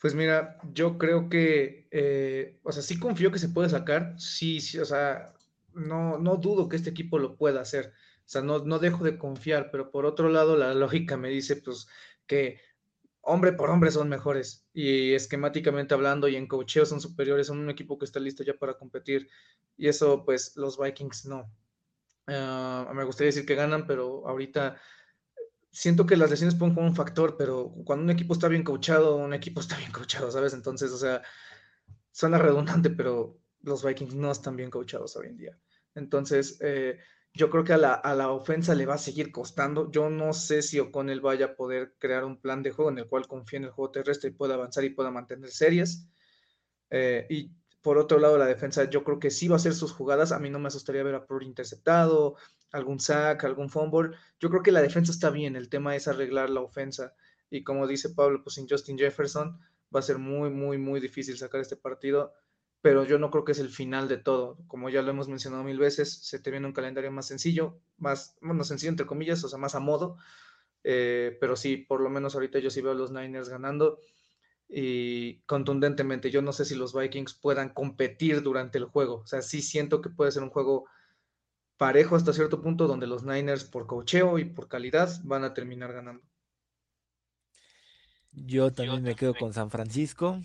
Pues 0.00 0.14
mira, 0.14 0.58
yo 0.72 0.96
creo 0.96 1.28
que, 1.28 1.88
eh, 1.90 2.60
o 2.62 2.70
sea, 2.70 2.82
sí 2.82 2.98
confío 2.98 3.32
que 3.32 3.40
se 3.40 3.48
puede 3.48 3.68
sacar, 3.68 4.14
sí, 4.16 4.60
sí, 4.60 4.78
o 4.78 4.84
sea, 4.84 5.34
no, 5.74 6.18
no 6.18 6.36
dudo 6.36 6.68
que 6.68 6.76
este 6.76 6.90
equipo 6.90 7.18
lo 7.18 7.36
pueda 7.36 7.60
hacer, 7.62 7.92
o 8.18 8.28
sea, 8.28 8.42
no, 8.42 8.60
no 8.60 8.78
dejo 8.78 9.02
de 9.02 9.18
confiar, 9.18 9.70
pero 9.72 9.90
por 9.90 10.06
otro 10.06 10.28
lado, 10.28 10.56
la 10.56 10.72
lógica 10.74 11.16
me 11.16 11.30
dice, 11.30 11.56
pues, 11.56 11.88
que 12.28 12.60
hombre 13.22 13.52
por 13.52 13.70
hombre 13.70 13.90
son 13.90 14.08
mejores 14.08 14.66
y 14.72 15.12
esquemáticamente 15.12 15.94
hablando 15.94 16.28
y 16.28 16.36
en 16.36 16.46
cocheo 16.46 16.86
son 16.86 17.00
superiores, 17.00 17.48
son 17.48 17.58
un 17.58 17.70
equipo 17.70 17.98
que 17.98 18.04
está 18.04 18.20
listo 18.20 18.42
ya 18.42 18.54
para 18.54 18.74
competir 18.74 19.28
y 19.76 19.88
eso 19.88 20.24
pues 20.24 20.56
los 20.56 20.78
Vikings 20.78 21.26
no. 21.26 21.52
Ah, 22.26 22.90
me 22.94 23.04
gustaría 23.04 23.28
decir 23.28 23.46
que 23.46 23.54
ganan, 23.54 23.86
pero 23.86 24.26
ahorita 24.28 24.76
siento 25.70 26.06
que 26.06 26.16
las 26.16 26.30
lesiones 26.30 26.54
pueden 26.54 26.74
jugar 26.74 26.90
un 26.90 26.96
factor, 26.96 27.36
pero 27.36 27.72
cuando 27.84 28.04
un 28.04 28.10
equipo 28.10 28.34
está 28.34 28.48
bien 28.48 28.64
coachado, 28.64 29.16
un 29.16 29.34
equipo 29.34 29.60
está 29.60 29.76
bien 29.76 29.92
coachado, 29.92 30.30
¿sabes? 30.30 30.54
Entonces, 30.54 30.92
o 30.92 30.98
sea, 30.98 31.22
suena 32.10 32.38
redundante, 32.38 32.90
pero 32.90 33.38
los 33.62 33.84
Vikings 33.84 34.14
no 34.14 34.30
están 34.30 34.56
bien 34.56 34.70
coachados 34.70 35.16
hoy 35.16 35.28
en 35.28 35.36
día. 35.36 35.58
Entonces, 35.94 36.58
eh, 36.60 36.98
yo 37.34 37.50
creo 37.50 37.64
que 37.64 37.72
a 37.72 37.78
la, 37.78 37.94
a 37.94 38.14
la, 38.14 38.30
ofensa 38.30 38.74
le 38.74 38.86
va 38.86 38.94
a 38.94 38.98
seguir 38.98 39.30
costando. 39.30 39.90
Yo 39.90 40.10
no 40.10 40.32
sé 40.32 40.62
si 40.62 40.80
O'Connell 40.80 41.20
vaya 41.20 41.46
a 41.46 41.54
poder 41.56 41.94
crear 41.98 42.24
un 42.24 42.40
plan 42.40 42.62
de 42.62 42.70
juego 42.72 42.90
en 42.90 42.98
el 42.98 43.06
cual 43.06 43.28
confíe 43.28 43.58
en 43.58 43.64
el 43.64 43.70
juego 43.70 43.92
terrestre 43.92 44.30
y 44.30 44.32
pueda 44.32 44.54
avanzar 44.54 44.84
y 44.84 44.90
pueda 44.90 45.10
mantener 45.10 45.50
series. 45.50 46.08
Eh, 46.90 47.26
y 47.30 47.52
por 47.82 47.98
otro 47.98 48.18
lado, 48.18 48.38
la 48.38 48.46
defensa, 48.46 48.90
yo 48.90 49.04
creo 49.04 49.18
que 49.18 49.30
sí 49.30 49.48
va 49.48 49.54
a 49.54 49.58
hacer 49.58 49.74
sus 49.74 49.92
jugadas. 49.92 50.32
A 50.32 50.38
mí 50.38 50.50
no 50.50 50.58
me 50.58 50.68
asustaría 50.68 51.02
ver 51.02 51.14
a 51.14 51.26
Purdy 51.26 51.46
interceptado, 51.46 52.36
algún 52.72 53.00
sack, 53.00 53.44
algún 53.44 53.70
fumble. 53.70 54.16
Yo 54.40 54.50
creo 54.50 54.62
que 54.62 54.72
la 54.72 54.82
defensa 54.82 55.12
está 55.12 55.30
bien. 55.30 55.56
El 55.56 55.68
tema 55.68 55.94
es 55.96 56.08
arreglar 56.08 56.50
la 56.50 56.60
ofensa. 56.60 57.14
Y 57.50 57.62
como 57.62 57.86
dice 57.86 58.10
Pablo, 58.10 58.42
pues 58.42 58.54
sin 58.54 58.68
Justin 58.68 58.98
Jefferson 58.98 59.58
va 59.94 60.00
a 60.00 60.02
ser 60.02 60.18
muy, 60.18 60.50
muy, 60.50 60.76
muy 60.76 61.00
difícil 61.00 61.38
sacar 61.38 61.60
este 61.60 61.76
partido 61.76 62.32
pero 62.80 63.04
yo 63.04 63.18
no 63.18 63.30
creo 63.30 63.44
que 63.44 63.52
es 63.52 63.58
el 63.58 63.70
final 63.70 64.08
de 64.08 64.18
todo. 64.18 64.58
Como 64.68 64.88
ya 64.88 65.02
lo 65.02 65.10
hemos 65.10 65.28
mencionado 65.28 65.64
mil 65.64 65.78
veces, 65.78 66.12
se 66.12 66.38
te 66.38 66.50
viene 66.50 66.66
un 66.66 66.72
calendario 66.72 67.10
más 67.10 67.26
sencillo, 67.26 67.80
más, 67.96 68.36
bueno, 68.40 68.64
sencillo 68.64 68.90
entre 68.90 69.06
comillas, 69.06 69.42
o 69.44 69.48
sea, 69.48 69.58
más 69.58 69.74
a 69.74 69.80
modo. 69.80 70.16
Eh, 70.84 71.36
pero 71.40 71.56
sí, 71.56 71.76
por 71.76 72.00
lo 72.00 72.08
menos 72.08 72.34
ahorita 72.34 72.60
yo 72.60 72.70
sí 72.70 72.80
veo 72.80 72.92
a 72.92 72.94
los 72.94 73.10
Niners 73.10 73.48
ganando 73.48 74.00
y 74.68 75.40
contundentemente. 75.40 76.30
Yo 76.30 76.40
no 76.40 76.52
sé 76.52 76.64
si 76.64 76.76
los 76.76 76.94
Vikings 76.94 77.34
puedan 77.34 77.70
competir 77.70 78.42
durante 78.42 78.78
el 78.78 78.84
juego. 78.84 79.16
O 79.16 79.26
sea, 79.26 79.42
sí 79.42 79.60
siento 79.60 80.00
que 80.00 80.10
puede 80.10 80.30
ser 80.30 80.44
un 80.44 80.50
juego 80.50 80.86
parejo 81.78 82.14
hasta 82.14 82.32
cierto 82.32 82.62
punto, 82.62 82.86
donde 82.86 83.06
los 83.08 83.24
Niners 83.24 83.64
por 83.64 83.86
cocheo 83.86 84.38
y 84.38 84.44
por 84.44 84.68
calidad 84.68 85.10
van 85.24 85.44
a 85.44 85.52
terminar 85.52 85.92
ganando. 85.92 86.22
Yo 88.32 88.72
también 88.72 89.02
me 89.02 89.16
quedo 89.16 89.34
con 89.34 89.52
San 89.52 89.70
Francisco, 89.70 90.40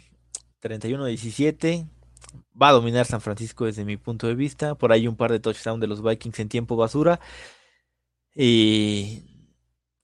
31-17 0.61 1.87
va 2.59 2.69
a 2.69 2.73
dominar 2.73 3.05
San 3.05 3.21
Francisco 3.21 3.65
desde 3.65 3.85
mi 3.85 3.97
punto 3.97 4.27
de 4.27 4.35
vista. 4.35 4.75
Por 4.75 4.91
ahí 4.91 5.07
un 5.07 5.15
par 5.15 5.31
de 5.31 5.39
touchdowns 5.39 5.81
de 5.81 5.87
los 5.87 6.03
Vikings 6.03 6.39
en 6.39 6.49
tiempo 6.49 6.75
basura. 6.75 7.19
Y, 8.35 9.23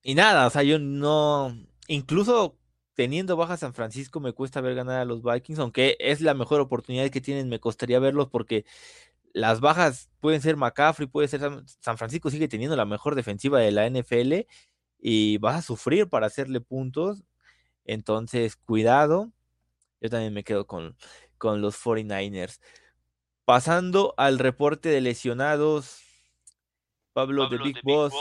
y 0.03 0.15
nada, 0.15 0.47
o 0.47 0.49
sea, 0.49 0.63
yo 0.63 0.79
no, 0.79 1.55
incluso 1.87 2.57
teniendo 2.93 3.37
baja 3.37 3.57
San 3.57 3.73
Francisco 3.73 4.19
me 4.19 4.33
cuesta 4.33 4.61
ver 4.61 4.75
ganar 4.75 4.99
a 4.99 5.05
los 5.05 5.23
Vikings, 5.23 5.59
aunque 5.59 5.95
es 5.99 6.21
la 6.21 6.33
mejor 6.33 6.59
oportunidad 6.61 7.09
que 7.09 7.21
tienen, 7.21 7.49
me 7.49 7.59
costaría 7.59 7.99
verlos 7.99 8.27
porque 8.29 8.65
las 9.33 9.61
bajas 9.61 10.09
pueden 10.19 10.41
ser 10.41 10.57
McCaffrey, 10.57 11.07
puede 11.07 11.27
ser 11.27 11.41
San 11.79 11.97
Francisco 11.97 12.29
sigue 12.29 12.47
teniendo 12.47 12.75
la 12.75 12.85
mejor 12.85 13.15
defensiva 13.15 13.59
de 13.59 13.71
la 13.71 13.89
NFL 13.89 14.47
y 14.99 15.37
vas 15.37 15.55
a 15.57 15.61
sufrir 15.61 16.09
para 16.09 16.27
hacerle 16.27 16.61
puntos. 16.61 17.23
Entonces, 17.85 18.55
cuidado. 18.55 19.31
Yo 20.01 20.09
también 20.09 20.33
me 20.33 20.43
quedo 20.43 20.67
con, 20.67 20.95
con 21.39 21.61
los 21.61 21.75
49ers. 21.83 22.59
Pasando 23.45 24.13
al 24.17 24.37
reporte 24.37 24.89
de 24.89 25.01
lesionados, 25.01 26.01
Pablo, 27.13 27.49
de 27.49 27.57
Big, 27.57 27.77
Boss. 27.83 28.13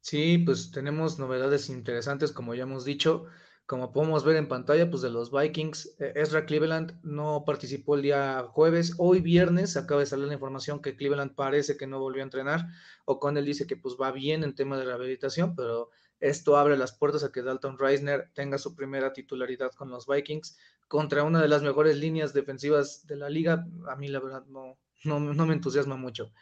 Sí, 0.00 0.38
pues 0.38 0.70
tenemos 0.70 1.18
novedades 1.18 1.68
interesantes, 1.68 2.30
como 2.30 2.54
ya 2.54 2.62
hemos 2.62 2.84
dicho. 2.84 3.26
Como 3.66 3.92
podemos 3.92 4.24
ver 4.24 4.36
en 4.36 4.46
pantalla, 4.46 4.90
pues 4.90 5.00
de 5.00 5.08
los 5.08 5.32
Vikings, 5.32 5.96
eh, 5.98 6.12
Ezra 6.16 6.44
Cleveland 6.44 7.00
no 7.02 7.44
participó 7.46 7.96
el 7.96 8.02
día 8.02 8.46
jueves. 8.50 8.94
Hoy 8.98 9.20
viernes 9.20 9.78
acaba 9.78 10.00
de 10.00 10.06
salir 10.06 10.26
la 10.26 10.34
información 10.34 10.82
que 10.82 10.96
Cleveland 10.96 11.34
parece 11.34 11.78
que 11.78 11.86
no 11.86 11.98
volvió 11.98 12.22
a 12.22 12.24
entrenar. 12.24 12.66
O 13.06 13.18
con 13.18 13.38
él 13.38 13.46
dice 13.46 13.66
que 13.66 13.76
pues 13.76 13.96
va 14.00 14.12
bien 14.12 14.44
en 14.44 14.54
tema 14.54 14.76
de 14.76 14.84
rehabilitación, 14.84 15.56
pero 15.56 15.88
esto 16.20 16.56
abre 16.56 16.76
las 16.76 16.92
puertas 16.92 17.24
a 17.24 17.32
que 17.32 17.42
Dalton 17.42 17.78
Reisner 17.78 18.30
tenga 18.34 18.58
su 18.58 18.74
primera 18.74 19.12
titularidad 19.12 19.72
con 19.72 19.90
los 19.90 20.06
Vikings 20.06 20.58
contra 20.88 21.24
una 21.24 21.40
de 21.40 21.48
las 21.48 21.62
mejores 21.62 21.96
líneas 21.96 22.32
defensivas 22.32 23.06
de 23.06 23.16
la 23.16 23.28
liga. 23.28 23.66
A 23.88 23.96
mí 23.96 24.08
la 24.08 24.20
verdad 24.20 24.44
no, 24.46 24.78
no, 25.04 25.46
me 25.46 25.54
entusiasma 25.54 25.96
mucho. 25.96 26.32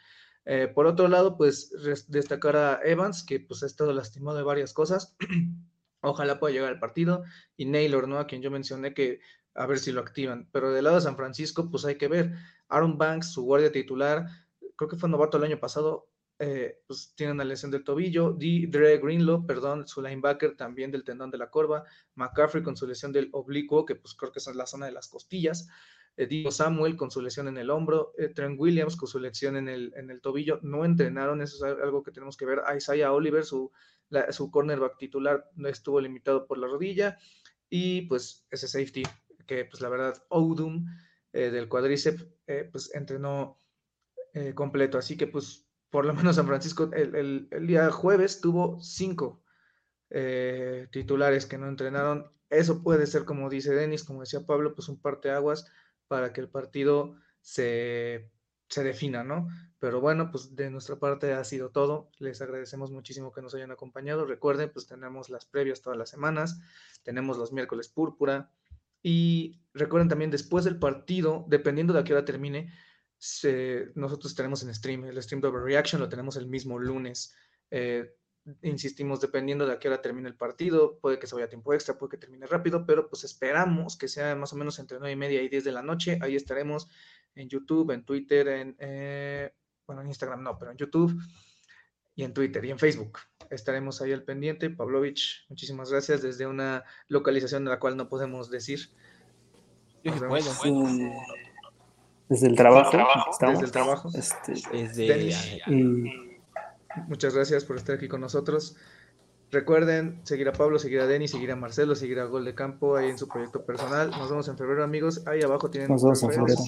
Eh, 0.45 0.67
por 0.67 0.85
otro 0.87 1.07
lado, 1.07 1.37
pues 1.37 1.71
destacar 2.07 2.55
a 2.55 2.79
Evans, 2.83 3.23
que 3.23 3.39
pues 3.39 3.63
ha 3.63 3.65
estado 3.65 3.93
lastimado 3.93 4.37
de 4.37 4.43
varias 4.43 4.73
cosas. 4.73 5.15
Ojalá 6.01 6.39
pueda 6.39 6.53
llegar 6.53 6.69
al 6.69 6.79
partido. 6.79 7.23
Y 7.55 7.65
Naylor, 7.65 8.07
¿no? 8.07 8.19
A 8.19 8.27
quien 8.27 8.41
yo 8.41 8.51
mencioné 8.51 8.93
que 8.93 9.19
a 9.55 9.65
ver 9.65 9.79
si 9.79 9.91
lo 9.91 10.01
activan. 10.01 10.49
Pero 10.51 10.71
del 10.71 10.83
lado 10.83 10.97
de 10.97 11.03
San 11.03 11.15
Francisco, 11.15 11.69
pues 11.69 11.85
hay 11.85 11.97
que 11.97 12.07
ver. 12.07 12.33
Aaron 12.67 12.97
Banks, 12.97 13.31
su 13.31 13.43
guardia 13.43 13.71
titular, 13.71 14.25
creo 14.75 14.89
que 14.89 14.97
fue 14.97 15.09
novato 15.09 15.37
el 15.37 15.43
año 15.43 15.59
pasado, 15.59 16.09
eh, 16.39 16.81
pues 16.87 17.13
tiene 17.15 17.33
una 17.33 17.43
lesión 17.43 17.71
del 17.71 17.83
tobillo, 17.83 18.33
Dre 18.33 18.97
Greenlow, 18.97 19.45
perdón, 19.45 19.87
su 19.87 20.01
linebacker 20.01 20.57
también 20.57 20.91
del 20.91 21.03
tendón 21.03 21.29
de 21.29 21.37
la 21.37 21.49
corva, 21.49 21.83
McCaffrey 22.15 22.63
con 22.63 22.75
su 22.75 22.87
lesión 22.87 23.11
del 23.11 23.29
oblicuo, 23.33 23.85
que 23.85 23.95
pues 23.95 24.15
creo 24.15 24.31
que 24.31 24.39
es 24.39 24.55
la 24.55 24.65
zona 24.65 24.87
de 24.87 24.91
las 24.93 25.07
costillas, 25.07 25.67
eh, 26.17 26.51
Samuel 26.51 26.95
con 26.95 27.11
su 27.11 27.21
lesión 27.21 27.47
en 27.47 27.57
el 27.57 27.69
hombro, 27.69 28.13
eh, 28.17 28.29
Trent 28.29 28.59
Williams 28.59 28.95
con 28.95 29.07
su 29.07 29.19
lesión 29.19 29.57
en 29.57 29.69
el, 29.69 29.93
en 29.95 30.09
el 30.09 30.21
tobillo, 30.21 30.59
no 30.63 30.85
entrenaron, 30.85 31.41
eso 31.41 31.65
es 31.65 31.77
algo 31.81 32.03
que 32.03 32.11
tenemos 32.11 32.35
que 32.35 32.45
ver, 32.45 32.61
Isaiah 32.75 33.13
Oliver, 33.13 33.45
su, 33.45 33.71
su 34.31 34.49
cornerback 34.49 34.97
titular, 34.97 35.49
no 35.55 35.67
estuvo 35.67 36.01
limitado 36.01 36.47
por 36.47 36.57
la 36.57 36.67
rodilla, 36.67 37.17
y 37.69 38.01
pues 38.07 38.45
ese 38.49 38.67
safety, 38.67 39.03
que 39.45 39.65
pues 39.65 39.81
la 39.81 39.89
verdad, 39.89 40.23
Odum 40.29 40.85
eh, 41.31 41.51
del 41.51 41.69
cuadríceps, 41.69 42.27
pues 42.71 42.93
entrenó 42.93 43.57
completo, 44.55 44.97
así 44.97 45.15
que 45.15 45.27
pues 45.27 45.67
por 45.93 46.05
lo 46.05 46.15
menos 46.15 46.37
San 46.37 46.47
Francisco 46.47 46.89
el, 46.91 47.47
día 47.67 47.91
jueves 47.91 48.41
tuvo 48.41 48.79
cinco 48.81 49.43
eh, 50.09 50.87
titulares 50.91 51.45
que 51.45 51.59
no 51.59 51.67
entrenaron. 51.67 52.31
Eso 52.49 52.81
puede 52.81 53.05
ser, 53.05 53.25
como 53.25 53.47
dice 53.47 53.75
Denis, 53.75 54.03
como 54.03 54.21
decía 54.21 54.43
Pablo, 54.43 54.73
pues 54.73 54.89
un 54.89 54.99
aguas 55.31 55.71
para 56.07 56.33
que 56.33 56.41
el 56.41 56.49
partido 56.49 57.15
se, 57.41 58.31
se 58.69 58.83
defina, 58.83 59.23
¿no? 59.23 59.47
Pero 59.77 60.01
bueno, 60.01 60.31
pues 60.31 60.55
de 60.55 60.71
nuestra 60.71 60.95
parte 60.95 61.31
ha 61.31 61.43
sido 61.43 61.69
todo. 61.69 62.09
Les 62.17 62.41
agradecemos 62.41 62.89
muchísimo 62.89 63.31
que 63.31 63.43
nos 63.43 63.53
hayan 63.53 63.69
acompañado. 63.69 64.25
Recuerden, 64.25 64.71
pues 64.73 64.87
tenemos 64.87 65.29
las 65.29 65.45
previas 65.45 65.83
todas 65.83 65.99
las 65.99 66.09
semanas, 66.09 66.59
tenemos 67.03 67.37
los 67.37 67.53
miércoles 67.53 67.87
púrpura. 67.87 68.49
Y 69.03 69.61
recuerden 69.75 70.09
también, 70.09 70.31
después 70.31 70.65
del 70.65 70.79
partido, 70.79 71.45
dependiendo 71.49 71.93
de 71.93 71.99
a 71.99 72.03
qué 72.03 72.13
hora 72.13 72.25
termine, 72.25 72.73
nosotros 73.95 74.35
tenemos 74.35 74.63
en 74.63 74.73
stream, 74.73 75.05
el 75.05 75.21
stream 75.21 75.41
de 75.41 75.47
Overreaction 75.47 76.01
lo 76.01 76.09
tenemos 76.09 76.35
el 76.35 76.47
mismo 76.47 76.79
lunes. 76.79 77.35
Eh, 77.71 78.15
insistimos, 78.61 79.21
dependiendo 79.21 79.65
de 79.65 79.73
a 79.73 79.79
qué 79.79 79.87
hora 79.87 80.01
termine 80.01 80.27
el 80.27 80.35
partido, 80.35 80.99
puede 80.99 81.17
que 81.19 81.27
se 81.27 81.35
vaya 81.35 81.45
a 81.45 81.49
tiempo 81.49 81.73
extra, 81.73 81.97
puede 81.97 82.11
que 82.11 82.17
termine 82.17 82.45
rápido, 82.45 82.85
pero 82.85 83.09
pues 83.09 83.23
esperamos 83.23 83.97
que 83.97 84.07
sea 84.07 84.35
más 84.35 84.51
o 84.53 84.57
menos 84.57 84.79
entre 84.79 84.99
9 84.99 85.13
y 85.13 85.15
media 85.15 85.41
y 85.41 85.49
10 85.49 85.63
de 85.63 85.71
la 85.71 85.81
noche. 85.81 86.19
Ahí 86.21 86.35
estaremos 86.35 86.89
en 87.35 87.47
YouTube, 87.47 87.91
en 87.91 88.03
Twitter, 88.03 88.47
en, 88.49 88.75
eh, 88.79 89.53
bueno, 89.87 90.01
en 90.01 90.07
Instagram 90.09 90.43
no, 90.43 90.57
pero 90.57 90.71
en 90.71 90.77
YouTube 90.77 91.17
y 92.15 92.23
en 92.23 92.33
Twitter 92.33 92.63
y 92.65 92.71
en 92.71 92.79
Facebook. 92.79 93.19
Estaremos 93.49 94.01
ahí 94.01 94.11
al 94.11 94.23
pendiente. 94.23 94.69
Pavlovich, 94.69 95.45
muchísimas 95.49 95.91
gracias 95.91 96.21
desde 96.21 96.45
una 96.45 96.83
localización 97.07 97.63
de 97.63 97.71
la 97.71 97.79
cual 97.79 97.97
no 97.97 98.09
podemos 98.09 98.49
decir. 98.49 98.89
Bueno, 100.03 100.51
desde 102.29 102.47
el 102.47 102.55
trabajo. 102.55 102.97
Desde 103.41 103.65
el 103.65 103.71
trabajo. 103.71 104.09
Este, 104.13 104.53
Muchas 107.07 107.33
gracias 107.33 107.65
por 107.65 107.77
estar 107.77 107.95
aquí 107.95 108.07
con 108.07 108.21
nosotros. 108.21 108.75
Recuerden 109.51 110.19
seguir 110.23 110.47
a 110.47 110.53
Pablo, 110.53 110.79
seguir 110.79 111.01
a 111.01 111.07
Denis, 111.07 111.31
seguir 111.31 111.51
a 111.51 111.55
Marcelo, 111.55 111.95
seguir 111.95 112.19
a 112.19 112.25
Gol 112.25 112.45
de 112.45 112.55
Campo 112.55 112.95
ahí 112.95 113.09
en 113.09 113.17
su 113.17 113.27
proyecto 113.27 113.63
personal. 113.65 114.09
Nos 114.09 114.29
vemos 114.29 114.47
en 114.47 114.57
febrero, 114.57 114.83
amigos. 114.83 115.21
Ahí 115.27 115.41
abajo 115.41 115.69
tienen. 115.69 115.89
Nos 115.89 116.01
vemos 116.03 116.23
en 116.23 116.31
febrero. 116.31 116.63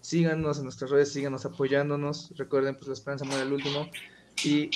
Síganos 0.00 0.58
en 0.58 0.64
nuestras 0.64 0.90
redes, 0.90 1.12
síganos 1.12 1.44
apoyándonos. 1.44 2.32
Recuerden, 2.36 2.76
pues 2.76 2.86
la 2.86 2.94
esperanza 2.94 3.24
muere 3.24 3.42
el 3.42 3.52
último. 3.52 3.86
Y 4.44 4.70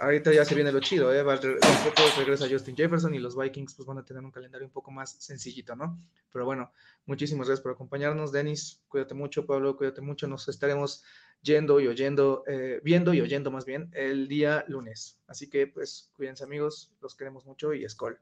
ahorita 0.00 0.32
ya 0.32 0.44
se 0.44 0.54
viene 0.54 0.72
lo 0.72 0.80
chido, 0.80 1.12
¿eh? 1.14 1.22
poco 1.22 2.02
regresa 2.16 2.48
Justin 2.50 2.74
Jefferson 2.74 3.14
y 3.14 3.18
los 3.18 3.36
Vikings 3.36 3.74
pues 3.74 3.86
van 3.86 3.98
a 3.98 4.04
tener 4.04 4.24
un 4.24 4.30
calendario 4.30 4.66
un 4.66 4.72
poco 4.72 4.90
más 4.90 5.16
sencillito, 5.22 5.76
¿no? 5.76 6.02
Pero 6.32 6.44
bueno, 6.46 6.72
muchísimas 7.04 7.46
gracias 7.46 7.62
por 7.62 7.72
acompañarnos. 7.72 8.32
Denis, 8.32 8.82
cuídate 8.88 9.14
mucho. 9.14 9.46
Pablo, 9.46 9.76
cuídate 9.76 10.00
mucho. 10.00 10.26
Nos 10.26 10.48
estaremos 10.48 11.04
yendo 11.42 11.80
y 11.80 11.86
oyendo, 11.86 12.44
eh, 12.46 12.80
viendo 12.82 13.12
y 13.14 13.20
oyendo 13.20 13.50
más 13.50 13.66
bien 13.66 13.90
el 13.92 14.26
día 14.26 14.64
lunes. 14.68 15.18
Así 15.26 15.48
que 15.48 15.66
pues 15.66 16.10
cuídense 16.14 16.44
amigos, 16.44 16.92
los 17.00 17.14
queremos 17.14 17.44
mucho 17.44 17.74
y 17.74 17.88
Skol. 17.88 18.18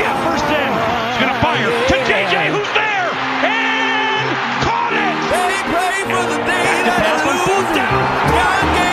Jefferson 0.00 0.72
gonna 1.20 1.36
fire 1.42 1.68
to 1.88 1.96
JJ, 2.08 2.48
who's 2.52 2.72
there, 2.72 3.10
and 3.44 4.32
caught 4.64 4.92
it. 4.92 5.14
Ready, 5.30 5.60
pray 5.68 5.98
for 6.08 6.24
the 6.32 6.38
day 6.44 6.72
that 6.88 7.29
Gange! 7.90 8.89